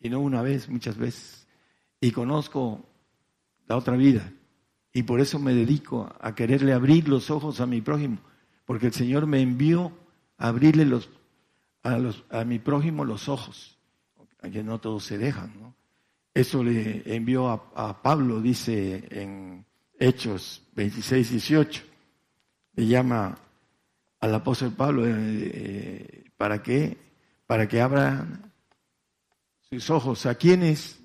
[0.00, 1.46] y no una vez, muchas veces.
[2.00, 2.84] Y conozco
[3.66, 4.32] la otra vida
[4.92, 8.18] Y por eso me dedico a quererle abrir los ojos a mi prójimo,
[8.64, 9.92] porque el Señor me envió
[10.38, 11.10] a abrirle los,
[11.82, 13.78] a, los, a mi prójimo los ojos,
[14.40, 15.74] que no todos se dejan.
[16.32, 19.66] Eso le envió a, Pablo, dice en
[19.98, 21.82] Hechos 26, 18.
[22.74, 23.36] Le llama
[24.20, 27.07] al apóstol Pablo eh, eh, para que
[27.48, 28.52] para que abran
[29.70, 31.00] sus ojos a quienes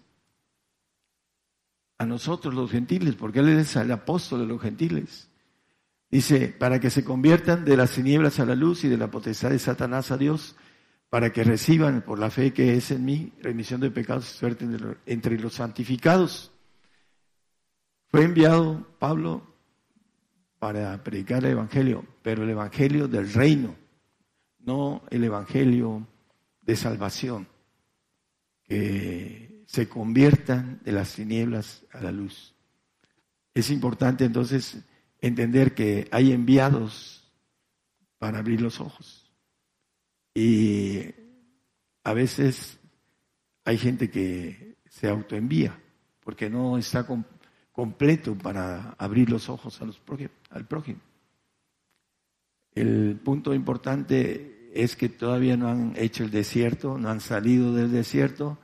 [1.98, 5.30] a nosotros los gentiles, porque él es el apóstol de los gentiles.
[6.12, 9.52] Dice, para que se conviertan de las tinieblas a la luz y de la potestad
[9.52, 10.58] de Satanás a Dios,
[11.10, 14.68] para que reciban por la fe que es en mí remisión de pecados y suerte
[15.06, 16.52] entre los santificados.
[18.10, 19.48] Fue enviado Pablo
[20.60, 23.76] para predicar el Evangelio, pero el Evangelio del reino,
[24.60, 26.06] no el Evangelio
[26.66, 27.48] de salvación,
[28.64, 32.54] que se conviertan de las tinieblas a la luz.
[33.54, 34.78] Es importante entonces
[35.22, 37.32] entender que hay enviados
[38.18, 39.32] para abrir los ojos
[40.34, 41.14] y
[42.04, 42.80] a veces
[43.66, 45.80] hay gente que se autoenvía
[46.20, 47.06] porque no está
[47.72, 50.02] completo para abrir los ojos a los
[50.50, 51.02] al prójimo.
[52.74, 57.92] El punto importante es que todavía no han hecho el desierto, no han salido del
[57.92, 58.58] desierto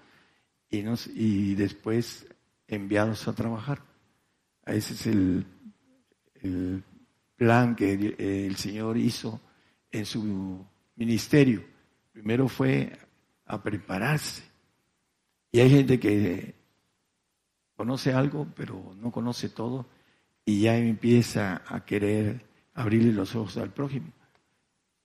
[0.69, 2.25] y, y después
[2.67, 3.81] enviados a trabajar.
[4.65, 5.45] Ese es el,
[6.41, 6.83] el
[7.35, 9.39] plan que el Señor hizo
[9.91, 11.63] en su ministerio.
[12.11, 12.91] Primero fue
[13.45, 14.43] a prepararse.
[15.51, 16.55] Y hay gente que
[17.75, 19.87] conoce algo, pero no conoce todo,
[20.43, 24.11] y ya empieza a querer abrirle los ojos al prójimo.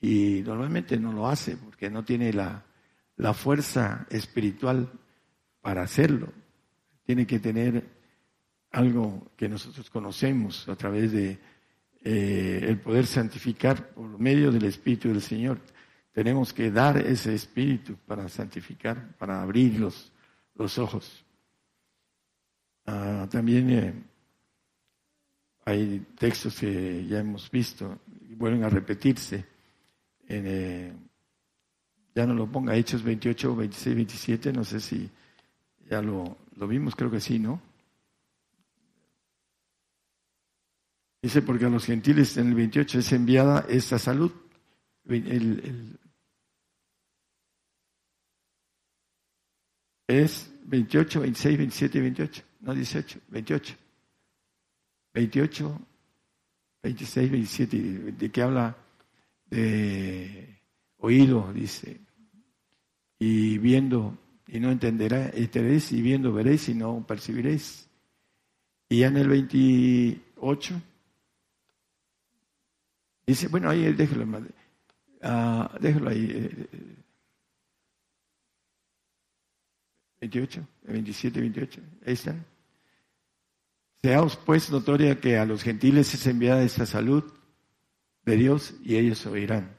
[0.04, 2.62] Y normalmente no lo hace porque no tiene la,
[3.16, 4.92] la fuerza espiritual
[5.62, 6.30] para hacerlo.
[7.06, 7.82] Tiene que tener
[8.70, 11.38] algo que nosotros conocemos a través de
[12.02, 15.58] eh, el poder santificar por medio del Espíritu del Señor.
[16.12, 20.12] Tenemos que dar ese espíritu para santificar, para abrir los,
[20.54, 21.24] los ojos.
[22.84, 23.94] Ah, también eh,
[25.64, 29.53] hay textos que ya hemos visto y vuelven a repetirse.
[30.28, 30.92] Eh,
[32.14, 35.10] ya no lo ponga, Hechos 28, 26, 27, no sé si
[35.90, 37.60] ya lo, lo vimos, creo que sí, ¿no?
[41.22, 44.30] Dice, porque a los gentiles en el 28 es enviada esta salud.
[45.06, 45.98] el,
[50.06, 53.74] es 28, 26, 27 y 28, no 18, 28.
[55.14, 55.80] 28,
[56.82, 57.76] 26, 27,
[58.12, 58.76] de que habla
[59.54, 60.60] de
[60.98, 62.00] oído, dice,
[63.18, 67.88] y viendo y no entenderá, y viendo veréis y no percibiréis.
[68.88, 70.82] Y ya en el 28,
[73.26, 76.30] dice, bueno, ahí déjelo, uh, déjalo ahí.
[76.30, 76.68] Eh,
[80.20, 82.44] 28, 27, 28, ahí están.
[84.02, 87.24] Seaos pues notoria que a los gentiles es enviada esta salud
[88.24, 89.76] de Dios y ellos oirán.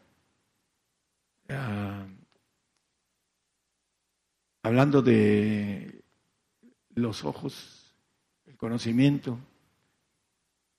[1.50, 2.06] Ah,
[4.64, 6.04] hablando de
[6.96, 7.94] los ojos,
[8.46, 9.38] el conocimiento,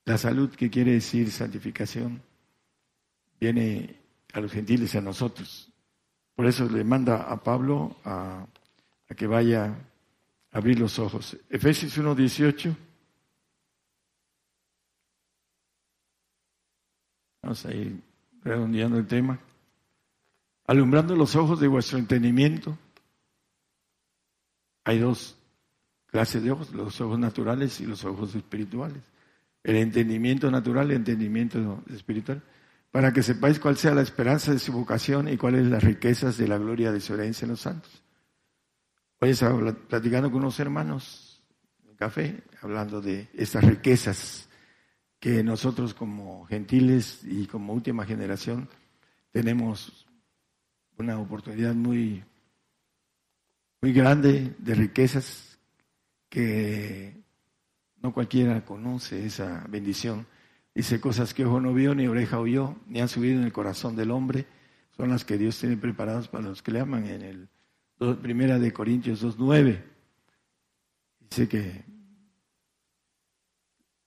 [0.05, 2.23] la salud que quiere decir santificación,
[3.41, 4.01] viene
[4.33, 5.73] a los gentiles a nosotros.
[6.35, 8.47] Por eso le manda a Pablo a
[9.09, 9.67] a que vaya
[10.51, 11.37] a abrir los ojos.
[11.49, 12.77] Efesios 1.18.
[17.47, 18.03] Vamos a ir
[18.43, 19.39] redondeando el tema.
[20.67, 22.77] Alumbrando los ojos de vuestro entendimiento.
[24.83, 25.39] Hay dos
[26.07, 29.01] clases de ojos, los ojos naturales y los ojos espirituales.
[29.63, 32.43] El entendimiento natural y el entendimiento espiritual.
[32.91, 36.49] Para que sepáis cuál sea la esperanza de su vocación y cuáles las riquezas de
[36.49, 38.03] la gloria de su herencia en los santos
[39.21, 41.41] Hoy estaba platicando con unos hermanos
[41.89, 44.49] en café, hablando de estas riquezas
[45.21, 48.69] que nosotros como gentiles y como última generación
[49.33, 50.07] tenemos
[50.99, 52.25] una oportunidad muy,
[53.81, 55.59] muy grande de riquezas
[56.29, 57.23] que
[58.03, 60.27] no cualquiera conoce esa bendición.
[60.75, 63.97] Dice cosas que ojo no vio, ni oreja oyó, ni han subido en el corazón
[63.97, 64.47] del hombre,
[64.97, 67.49] son las que Dios tiene preparadas para los que le aman en el
[68.21, 69.83] primera de Corintios 2.9.
[71.21, 71.85] Dice que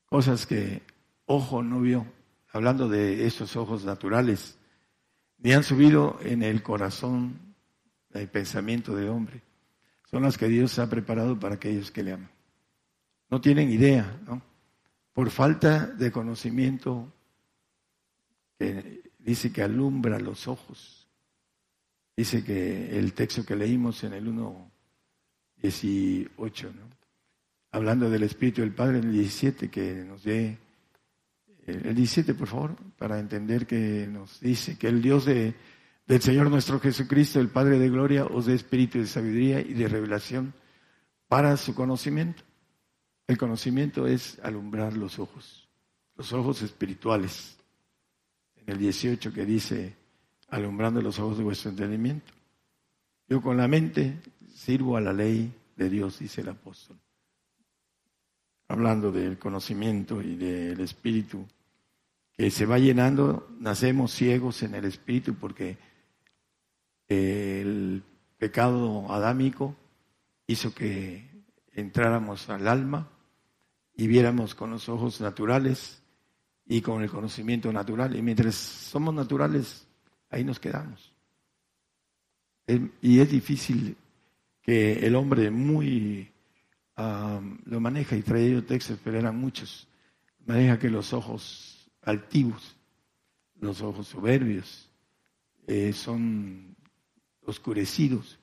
[0.05, 0.84] cosas que
[1.30, 2.08] ojo no vio,
[2.52, 4.58] hablando de esos ojos naturales,
[5.38, 7.54] ni han subido en el corazón
[8.12, 9.44] el pensamiento de hombre.
[10.10, 12.32] Son las que Dios ha preparado para aquellos que le aman.
[13.30, 14.42] No tienen idea, ¿no?
[15.14, 17.14] por falta de conocimiento,
[18.58, 21.08] que dice que alumbra los ojos.
[22.18, 26.90] Dice que el texto que leímos en el 1.18, ¿no?
[27.72, 30.58] hablando del Espíritu del Padre en el 17, que nos dé,
[31.72, 35.55] el 17 por favor, para entender que nos dice que el Dios de,
[36.07, 39.88] del Señor nuestro Jesucristo, el Padre de Gloria, os dé espíritu de sabiduría y de
[39.88, 40.53] revelación
[41.28, 42.43] para su conocimiento.
[43.28, 45.70] El conocimiento es alumbrar los ojos,
[46.15, 47.57] los ojos espirituales.
[48.55, 49.95] En el 18 que dice,
[50.49, 52.34] alumbrando los ojos de vuestro entendimiento.
[53.28, 54.20] Yo con la mente
[54.53, 56.97] sirvo a la ley de Dios, dice el apóstol
[58.70, 61.45] hablando del conocimiento y del espíritu,
[62.40, 65.78] que se va llenando, nacemos ciegos en el espíritu porque
[67.10, 68.02] el
[68.38, 69.76] pecado adámico
[70.48, 71.30] hizo que
[71.74, 73.10] entráramos al alma
[73.94, 76.02] y viéramos con los ojos naturales
[76.66, 78.16] y con el conocimiento natural.
[78.16, 79.86] Y mientras somos naturales,
[80.30, 81.12] ahí nos quedamos.
[83.02, 83.98] Y es difícil
[84.62, 86.32] que el hombre muy
[86.96, 89.90] lo maneja y trae yo textos, pero eran muchos.
[90.46, 91.68] Maneja que los ojos
[92.02, 92.76] altivos,
[93.60, 94.89] los ojos soberbios,
[95.68, 96.76] eh, son
[97.45, 98.39] oscurecidos,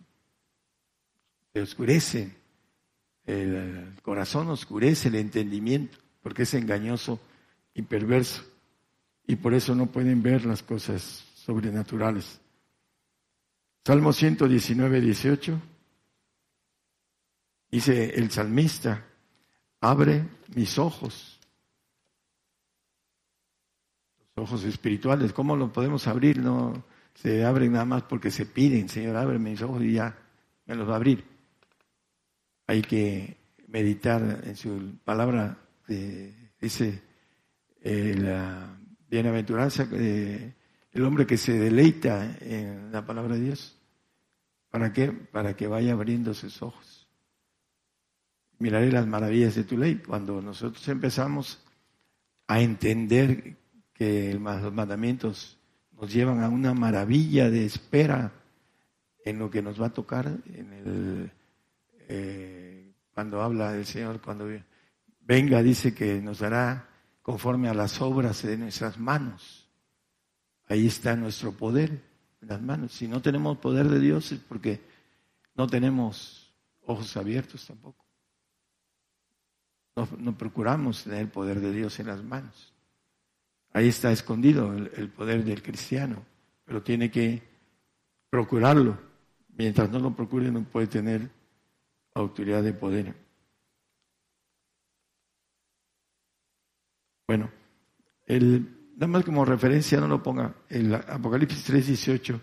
[1.52, 2.36] se oscurecen,
[3.24, 7.18] el corazón oscurece el entendimiento, porque es engañoso
[7.74, 8.44] y perverso,
[9.26, 12.40] y por eso no pueden ver las cosas sobrenaturales.
[13.86, 15.62] Salmo 119, 18.
[17.70, 19.06] Dice el salmista,
[19.80, 21.38] abre mis ojos,
[24.18, 25.32] los ojos espirituales.
[25.32, 26.38] ¿Cómo lo podemos abrir?
[26.38, 26.84] No
[27.14, 30.16] se abren nada más porque se piden, Señor, abre mis ojos y ya
[30.66, 31.24] me los va a abrir.
[32.66, 33.36] Hay que
[33.68, 35.58] meditar en su palabra,
[36.60, 37.02] dice
[37.82, 38.76] eh, la
[39.08, 40.54] bienaventuranza, eh,
[40.92, 43.78] el hombre que se deleita en la palabra de Dios.
[44.70, 45.10] ¿Para qué?
[45.12, 46.96] Para que vaya abriendo sus ojos
[48.58, 49.96] miraré las maravillas de tu ley.
[49.96, 51.62] Cuando nosotros empezamos
[52.46, 53.56] a entender
[53.96, 55.58] que los mandamientos
[55.92, 58.32] nos llevan a una maravilla de espera
[59.24, 61.32] en lo que nos va a tocar, en el,
[62.08, 64.46] eh, cuando habla el Señor, cuando
[65.22, 66.88] venga, dice que nos dará
[67.22, 69.68] conforme a las obras de nuestras manos.
[70.68, 72.02] Ahí está nuestro poder
[72.42, 72.92] en las manos.
[72.92, 74.80] Si no tenemos poder de Dios es porque
[75.54, 78.04] no tenemos ojos abiertos tampoco.
[80.18, 82.75] No, procuramos tener el poder de Dios en las manos.
[83.76, 86.24] Ahí está escondido el, poder del cristiano,
[86.64, 87.42] pero tiene que
[88.30, 88.98] procurarlo.
[89.54, 91.28] Mientras no lo procure, no puede tener
[92.14, 93.14] autoridad de poder.
[97.28, 97.50] Bueno,
[98.24, 102.40] el, nada más como referencia, no lo ponga, el Apocalipsis 3:18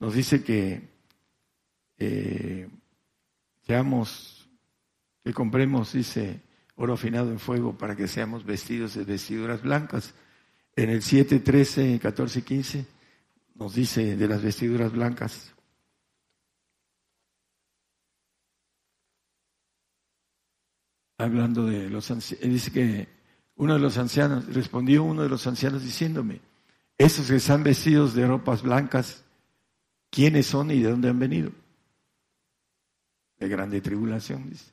[0.00, 0.88] nos dice que
[1.98, 2.68] eh,
[3.62, 4.50] seamos,
[5.22, 6.42] que compremos, dice,
[6.74, 10.16] oro afinado en fuego para que seamos vestidos de vestiduras blancas.
[10.76, 12.86] En el 7, 13, 14 y 15
[13.54, 15.54] nos dice de las vestiduras blancas.
[21.16, 23.08] Hablando de los ancianos, dice que
[23.56, 26.40] uno de los ancianos, respondió uno de los ancianos diciéndome,
[26.98, 29.24] esos que están vestidos de ropas blancas,
[30.10, 31.52] ¿quiénes son y de dónde han venido?
[33.38, 34.72] De grande tribulación, dice.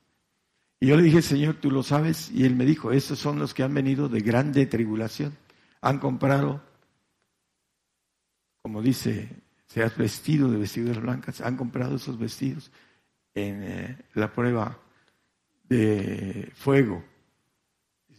[0.80, 2.32] Y yo le dije, Señor, tú lo sabes.
[2.32, 5.38] Y él me dijo, estos son los que han venido de grande tribulación.
[5.82, 6.62] Han comprado,
[8.62, 9.30] como dice,
[9.68, 11.42] se has vestido de vestiduras blancas.
[11.42, 12.72] Han comprado esos vestidos
[13.34, 14.80] en eh, la prueba
[15.68, 17.04] de fuego.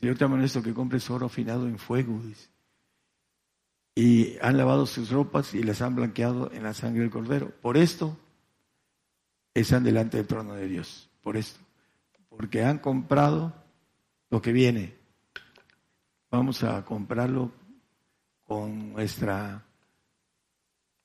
[0.00, 2.20] Yo te amonesto que compres oro afinado en fuego.
[3.94, 7.50] Y han lavado sus ropas y las han blanqueado en la sangre del cordero.
[7.60, 8.18] Por esto
[9.54, 11.08] están delante del trono de Dios.
[11.22, 11.60] Por esto
[12.36, 13.52] porque han comprado
[14.30, 14.94] lo que viene.
[16.32, 17.52] Vamos a comprarlo
[18.46, 19.66] con nuestra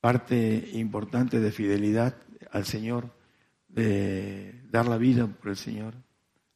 [0.00, 2.16] parte importante de fidelidad
[2.50, 3.12] al Señor,
[3.68, 5.92] de dar la vida por el Señor.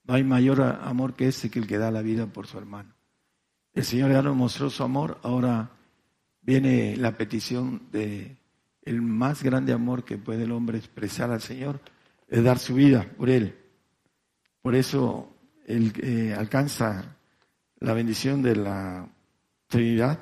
[0.04, 2.94] No hay mayor amor que ese que el que da la vida por su hermano.
[3.74, 5.72] El Señor ya nos mostró su amor, ahora
[6.40, 8.38] viene la petición de
[8.80, 11.78] el más grande amor que puede el hombre expresar al Señor,
[12.26, 13.54] es dar su vida por él.
[14.62, 17.18] Por eso el que alcanza
[17.82, 19.08] la bendición de la
[19.66, 20.20] Trinidad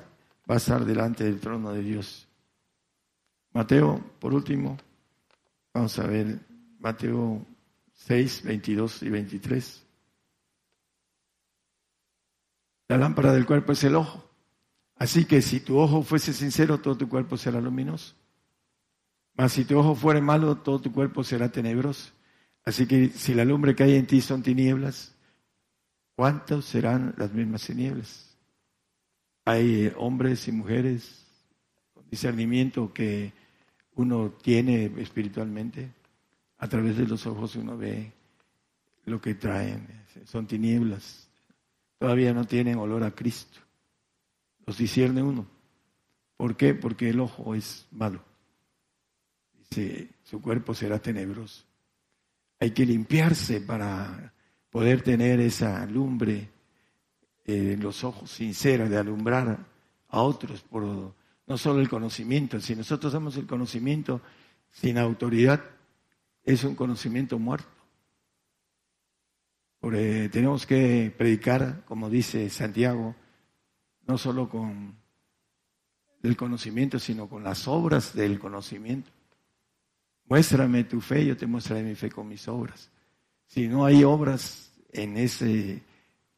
[0.49, 2.27] va a estar delante del trono de Dios.
[3.53, 4.77] Mateo, por último,
[5.73, 6.39] vamos a ver
[6.79, 7.45] Mateo
[7.93, 9.87] 6, 22 y 23.
[12.87, 14.27] La lámpara del cuerpo es el ojo.
[14.95, 18.15] Así que si tu ojo fuese sincero, todo tu cuerpo será luminoso.
[19.35, 22.11] Mas si tu ojo fuere malo, todo tu cuerpo será tenebroso.
[22.65, 25.15] Así que si la lumbre que hay en ti son tinieblas,
[26.21, 28.37] ¿cuántas serán las mismas tinieblas?
[29.43, 31.25] Hay hombres y mujeres
[31.95, 33.33] con discernimiento que
[33.95, 35.91] uno tiene espiritualmente.
[36.59, 38.11] A través de los ojos uno ve
[39.05, 39.87] lo que traen.
[40.25, 41.27] Son tinieblas.
[41.97, 43.59] Todavía no tienen olor a Cristo.
[44.67, 45.47] Los discierne uno.
[46.37, 46.75] ¿Por qué?
[46.75, 48.23] Porque el ojo es malo.
[49.57, 51.63] Dice, su cuerpo será tenebroso.
[52.59, 54.30] Hay que limpiarse para
[54.71, 56.49] poder tener esa lumbre
[57.45, 59.65] en los ojos sincera de alumbrar
[60.07, 61.13] a otros por
[61.45, 62.59] no solo el conocimiento.
[62.59, 64.21] Si nosotros damos el conocimiento
[64.71, 65.61] sin autoridad,
[66.43, 67.67] es un conocimiento muerto.
[69.79, 73.15] Porque tenemos que predicar, como dice Santiago,
[74.07, 74.95] no solo con
[76.23, 79.11] el conocimiento, sino con las obras del conocimiento.
[80.25, 82.89] Muéstrame tu fe, yo te mostraré mi fe con mis obras.
[83.53, 85.83] Si no hay obras en, ese,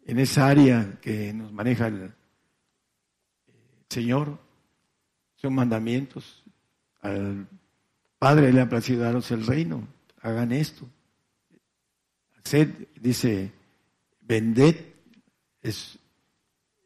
[0.03, 2.11] en esa área que nos maneja el,
[3.87, 4.39] Señor,
[5.35, 6.43] son mandamientos.
[7.01, 7.47] Al
[8.17, 9.87] Padre le ha placido daros el reino,
[10.21, 10.89] hagan esto.
[12.39, 13.51] Haced, dice,
[14.21, 14.75] vended,
[15.61, 15.99] es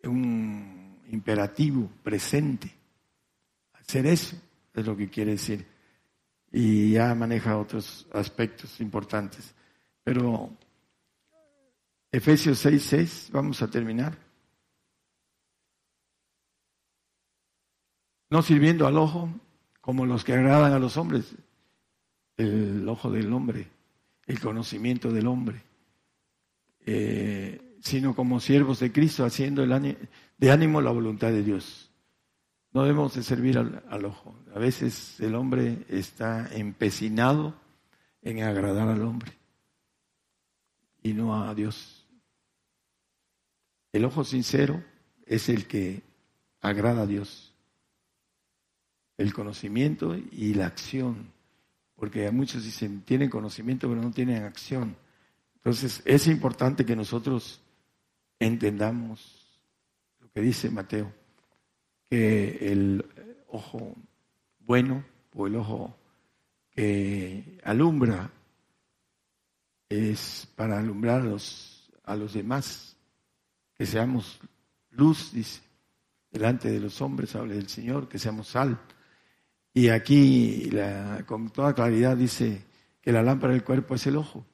[0.03, 2.69] un imperativo, presente.
[3.75, 4.36] Hacer eso
[4.73, 5.65] es lo que quiere decir.
[6.51, 9.55] Y ya maneja otros aspectos importantes.
[10.08, 10.49] Pero
[12.14, 14.18] Efesios 6, 6, vamos a terminar.
[18.30, 19.30] No sirviendo al ojo
[19.82, 21.36] como los que agradan a los hombres,
[22.38, 23.68] el ojo del hombre,
[24.28, 25.62] el conocimiento del hombre,
[26.86, 29.97] eh, sino como siervos de Cristo, haciendo el,
[30.38, 31.91] de ánimo la voluntad de Dios.
[32.72, 34.39] No debemos de servir al, ojo.
[34.55, 37.55] A veces el hombre está empecinado
[38.22, 39.38] en agradar al hombre
[41.10, 42.05] y no a Dios.
[43.91, 44.84] El ojo sincero
[45.26, 46.01] es el que
[46.62, 47.53] agrada a Dios.
[49.18, 51.32] El conocimiento y la acción.
[51.95, 54.95] Porque muchos dicen, tienen conocimiento pero no tienen acción.
[55.55, 57.62] Entonces es importante que nosotros
[58.39, 59.47] entendamos
[60.38, 61.12] que dice Mateo,
[62.12, 63.03] que el
[63.47, 63.95] ojo
[64.60, 65.03] bueno
[65.34, 65.97] o el ojo
[66.70, 68.32] que alumbra
[69.90, 72.98] es para alumbrar a los, a los demás,
[73.74, 74.40] que seamos
[74.92, 75.62] luz, dice,
[76.32, 78.80] delante de los hombres, habla del Señor, que seamos sal.
[79.74, 80.70] Y aquí
[81.26, 82.64] con toda claridad dice
[83.02, 84.46] que la lámpara del cuerpo es el ojo.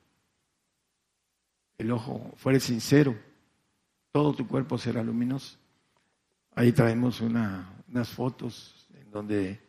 [1.77, 3.17] El ojo fuere sincero,
[4.11, 5.57] todo tu cuerpo será luminoso.
[6.55, 9.59] Ahí traemos unas fotos en donde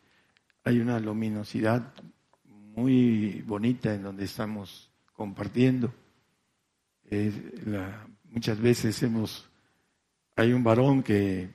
[0.65, 1.95] hay una luminosidad
[2.45, 4.84] muy bonita en donde estamos
[5.15, 5.93] compartiendo.
[8.31, 9.49] muchas veces hemos,
[10.37, 11.49] hay un varón que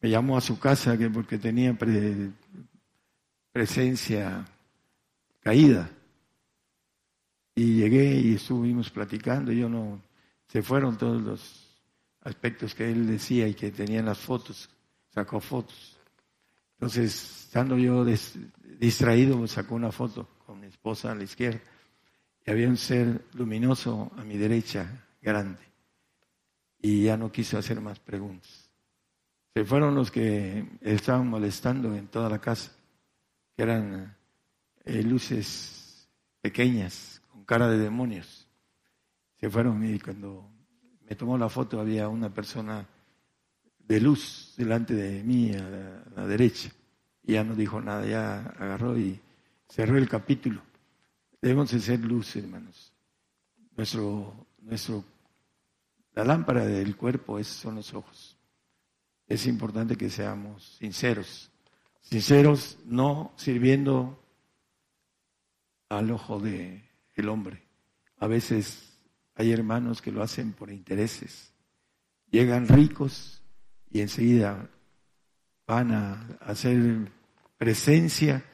[0.00, 1.76] me llamó a su casa que porque tenía
[3.52, 4.44] presencia
[5.40, 5.90] caída.
[7.54, 10.00] Y llegué y estuvimos platicando, yo no,
[10.46, 11.82] se fueron todos los
[12.22, 14.70] aspectos que él decía y que tenía las fotos,
[15.10, 15.98] sacó fotos.
[16.74, 18.06] Entonces, estando yo
[18.78, 21.60] distraído, sacó una foto con mi esposa a la izquierda
[22.44, 25.62] y había un ser luminoso a mi derecha, grande.
[26.80, 28.70] Y ya no quiso hacer más preguntas.
[29.54, 32.72] Se fueron los que estaban molestando en toda la casa,
[33.54, 34.16] que eran
[34.84, 36.08] eh, luces
[36.40, 38.48] pequeñas, con cara de demonios.
[39.38, 40.48] Se fueron y cuando
[41.08, 42.86] me tomó la foto, había una persona
[43.78, 46.70] de luz delante de mí a la, derecha.
[47.22, 49.20] Y ya no dijo nada, ya agarró y
[49.68, 50.62] cerró el capítulo.
[51.42, 52.92] Debemos de ser luz, hermanos.
[53.76, 55.04] Nuestro, nuestro,
[56.14, 58.38] la lámpara del cuerpo es, son los ojos.
[59.26, 61.50] Es importante que seamos sinceros.
[62.00, 64.22] Sinceros no sirviendo
[65.88, 66.80] al ojo del
[67.14, 67.60] el hombre.
[68.18, 68.96] A veces
[69.34, 71.52] hay hermanos que lo hacen por intereses.
[72.30, 73.42] Llegan ricos
[73.90, 74.70] y enseguida
[75.66, 77.10] van a hacer
[77.58, 78.44] presencia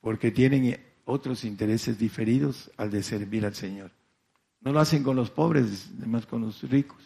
[0.00, 3.90] porque tienen otros intereses diferidos al de servir al Señor.
[4.60, 7.02] No lo hacen con los pobres, además con los ricos.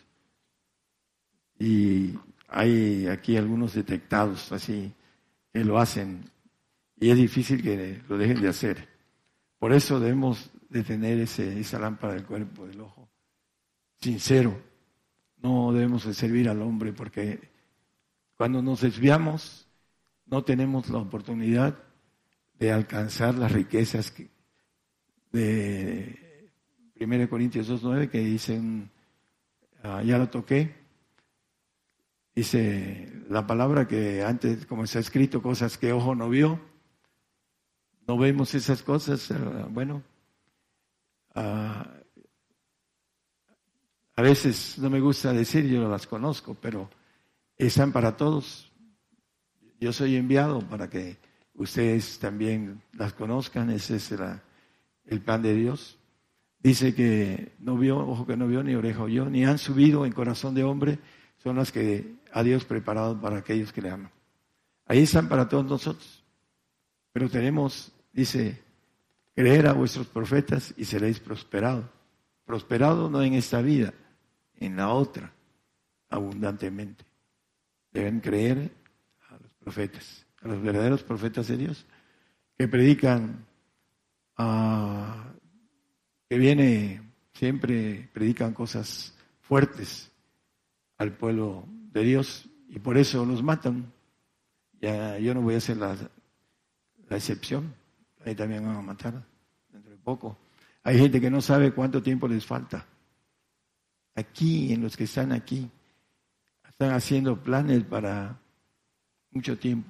[1.59, 2.15] Y
[2.49, 4.93] hay aquí algunos detectados así
[5.53, 6.31] que lo hacen
[7.01, 8.89] y es difícil que lo dejen de hacer.
[9.59, 13.09] Por eso debemos de tener ese, esa lámpara del cuerpo del ojo
[14.01, 14.61] sincero,
[15.39, 17.51] no debemos de servir al hombre porque
[18.37, 19.67] cuando nos desviamos
[20.27, 21.77] no tenemos la oportunidad
[22.59, 24.13] de alcanzar las riquezas
[25.33, 26.51] de
[27.01, 28.91] 1 Corintios 2.9 que dicen,
[29.83, 30.75] ah, ya lo toqué,
[32.35, 36.61] dice la palabra que antes, como se ha escrito, cosas que ojo no vio,
[38.07, 40.03] no vemos esas cosas, ah, bueno,
[41.35, 41.95] ah,
[44.17, 46.91] a veces no me gusta decir, yo las conozco, pero
[47.57, 48.73] están para todos.
[49.79, 51.19] Yo soy enviado para que
[51.59, 54.15] ustedes también las conozcan, ese es
[55.05, 55.99] el plan de Dios.
[56.61, 60.13] Dice que no vio, ojo que no vio, ni oreja oyó, ni han subido en
[60.13, 60.99] corazón de hombre,
[61.43, 64.11] son las que a Dios preparado para aquellos que le aman.
[64.87, 66.25] Ahí están para todos nosotros.
[67.13, 68.63] Pero tenemos, dice,
[69.35, 71.85] creer a vuestros profetas y seréis prosperados.
[72.45, 73.93] Prosperado no en esta vida,
[74.57, 75.33] en la otra,
[76.09, 77.05] abundantemente.
[77.93, 78.73] Deben creer
[79.29, 81.86] a los profetas, a los verdaderos profetas de Dios,
[82.57, 83.47] que predican,
[84.36, 85.32] ah,
[86.28, 90.11] que viene, siempre predican cosas fuertes
[90.97, 93.93] al pueblo de Dios y por eso los matan.
[94.80, 95.97] Ya, yo no voy a ser la,
[97.09, 97.74] la excepción,
[98.24, 99.24] ahí también van a matar
[99.70, 100.39] dentro de poco.
[100.84, 102.86] Hay gente que no sabe cuánto tiempo les falta
[104.18, 105.70] aquí, en los que están aquí,
[106.68, 108.39] están haciendo planes para
[109.30, 109.89] mucho tiempo.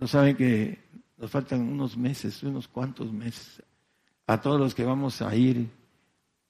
[0.00, 0.78] No saben que
[1.18, 3.62] nos faltan unos meses, unos cuantos meses,
[4.26, 5.68] a todos los que vamos a ir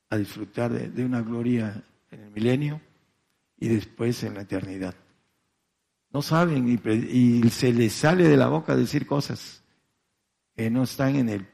[0.09, 1.83] a disfrutar de, una gloria
[2.13, 2.81] en el milenio
[3.59, 4.95] y después en la eternidad.
[6.13, 9.65] No saben y, se les sale de la boca decir cosas
[10.55, 11.49] que no están en el,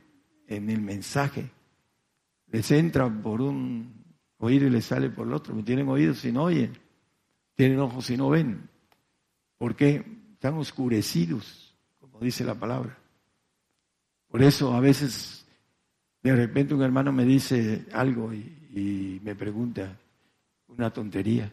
[0.49, 1.51] en el mensaje.
[2.49, 4.05] Les entra por un
[4.39, 5.55] oír y les sale por el otro.
[5.65, 6.79] Tienen oídos y no oyen,
[7.55, 8.69] tienen ojos y no ven.
[9.57, 10.05] ¿Por qué?
[10.35, 11.66] Están oscurecidos,
[12.21, 12.97] dice la palabra.
[14.29, 15.47] Por eso a veces
[16.23, 19.97] de repente un hermano me dice algo y, me pregunta
[20.69, 21.51] una tontería,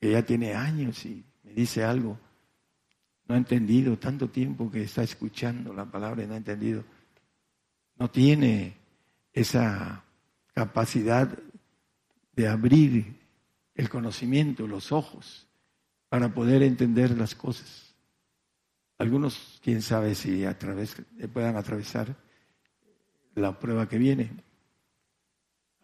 [0.00, 2.18] que ya tiene años y me dice algo.
[3.26, 6.84] No ha entendido tanto tiempo que está escuchando la palabra y no ha entendido.
[7.96, 8.76] No tiene
[9.32, 10.04] esa
[10.54, 11.36] capacidad
[12.32, 13.16] de abrir
[13.74, 15.48] el conocimiento, los ojos,
[16.08, 17.87] para poder entender las cosas.
[18.98, 20.96] Algunos, quién sabe si a través,
[21.32, 22.16] puedan atravesar
[23.36, 24.30] la prueba que viene.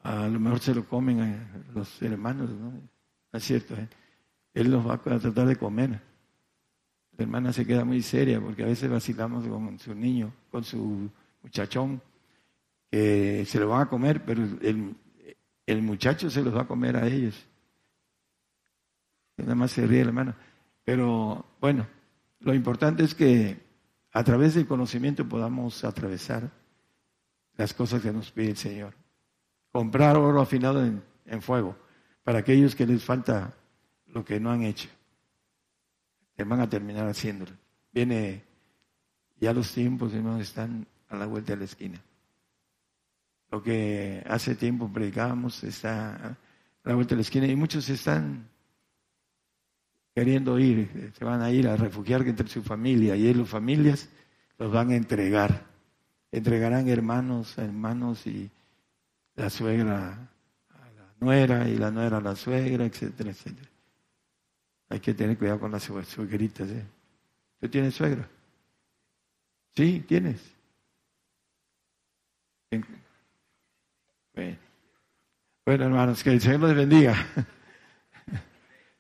[0.03, 2.73] A lo mejor se lo comen los hermanos, ¿no?
[3.33, 3.75] es cierto?
[3.75, 3.89] ¿eh?
[4.53, 5.91] Él los va a tratar de comer.
[7.17, 11.09] La hermana se queda muy seria porque a veces vacilamos con su niño, con su
[11.43, 12.03] muchachón,
[12.91, 14.97] que se lo van a comer, pero el,
[15.67, 17.47] el muchacho se los va a comer a ellos.
[19.37, 20.35] Nada más se ríe el hermano.
[20.85, 21.87] Pero bueno,
[22.45, 23.59] lo importante es que
[24.13, 26.51] a través del conocimiento podamos atravesar
[27.57, 28.95] las cosas que nos pide el Señor.
[29.73, 31.77] Comprar oro afinado en, fuego
[32.23, 33.55] para aquellos que les falta
[34.07, 34.89] lo que no han hecho.
[36.37, 37.53] Que a terminar haciéndolo.
[37.93, 38.45] Viene,
[39.41, 42.01] ya los tiempos, hermanos, están a la vuelta de la esquina.
[43.51, 46.37] Lo que hace tiempo predicábamos está a
[46.85, 48.49] la vuelta de la esquina y muchos están
[50.15, 54.09] queriendo ir, se van a ir a refugiar entre su familia y las familias
[54.59, 55.67] los van a entregar.
[56.31, 58.51] Entregarán hermanos hermanos y
[59.37, 60.29] la suegra
[60.71, 63.69] a la nuera y la nuera a la suegra, etcétera, etcétera.
[64.89, 66.69] Hay que tener cuidado con las suegritas.
[66.69, 66.85] ¿eh?
[67.61, 68.29] ¿Tú tienes suegra?
[69.75, 70.41] Sí, tienes.
[75.67, 77.15] Bueno, hermanos, que el Señor los bendiga.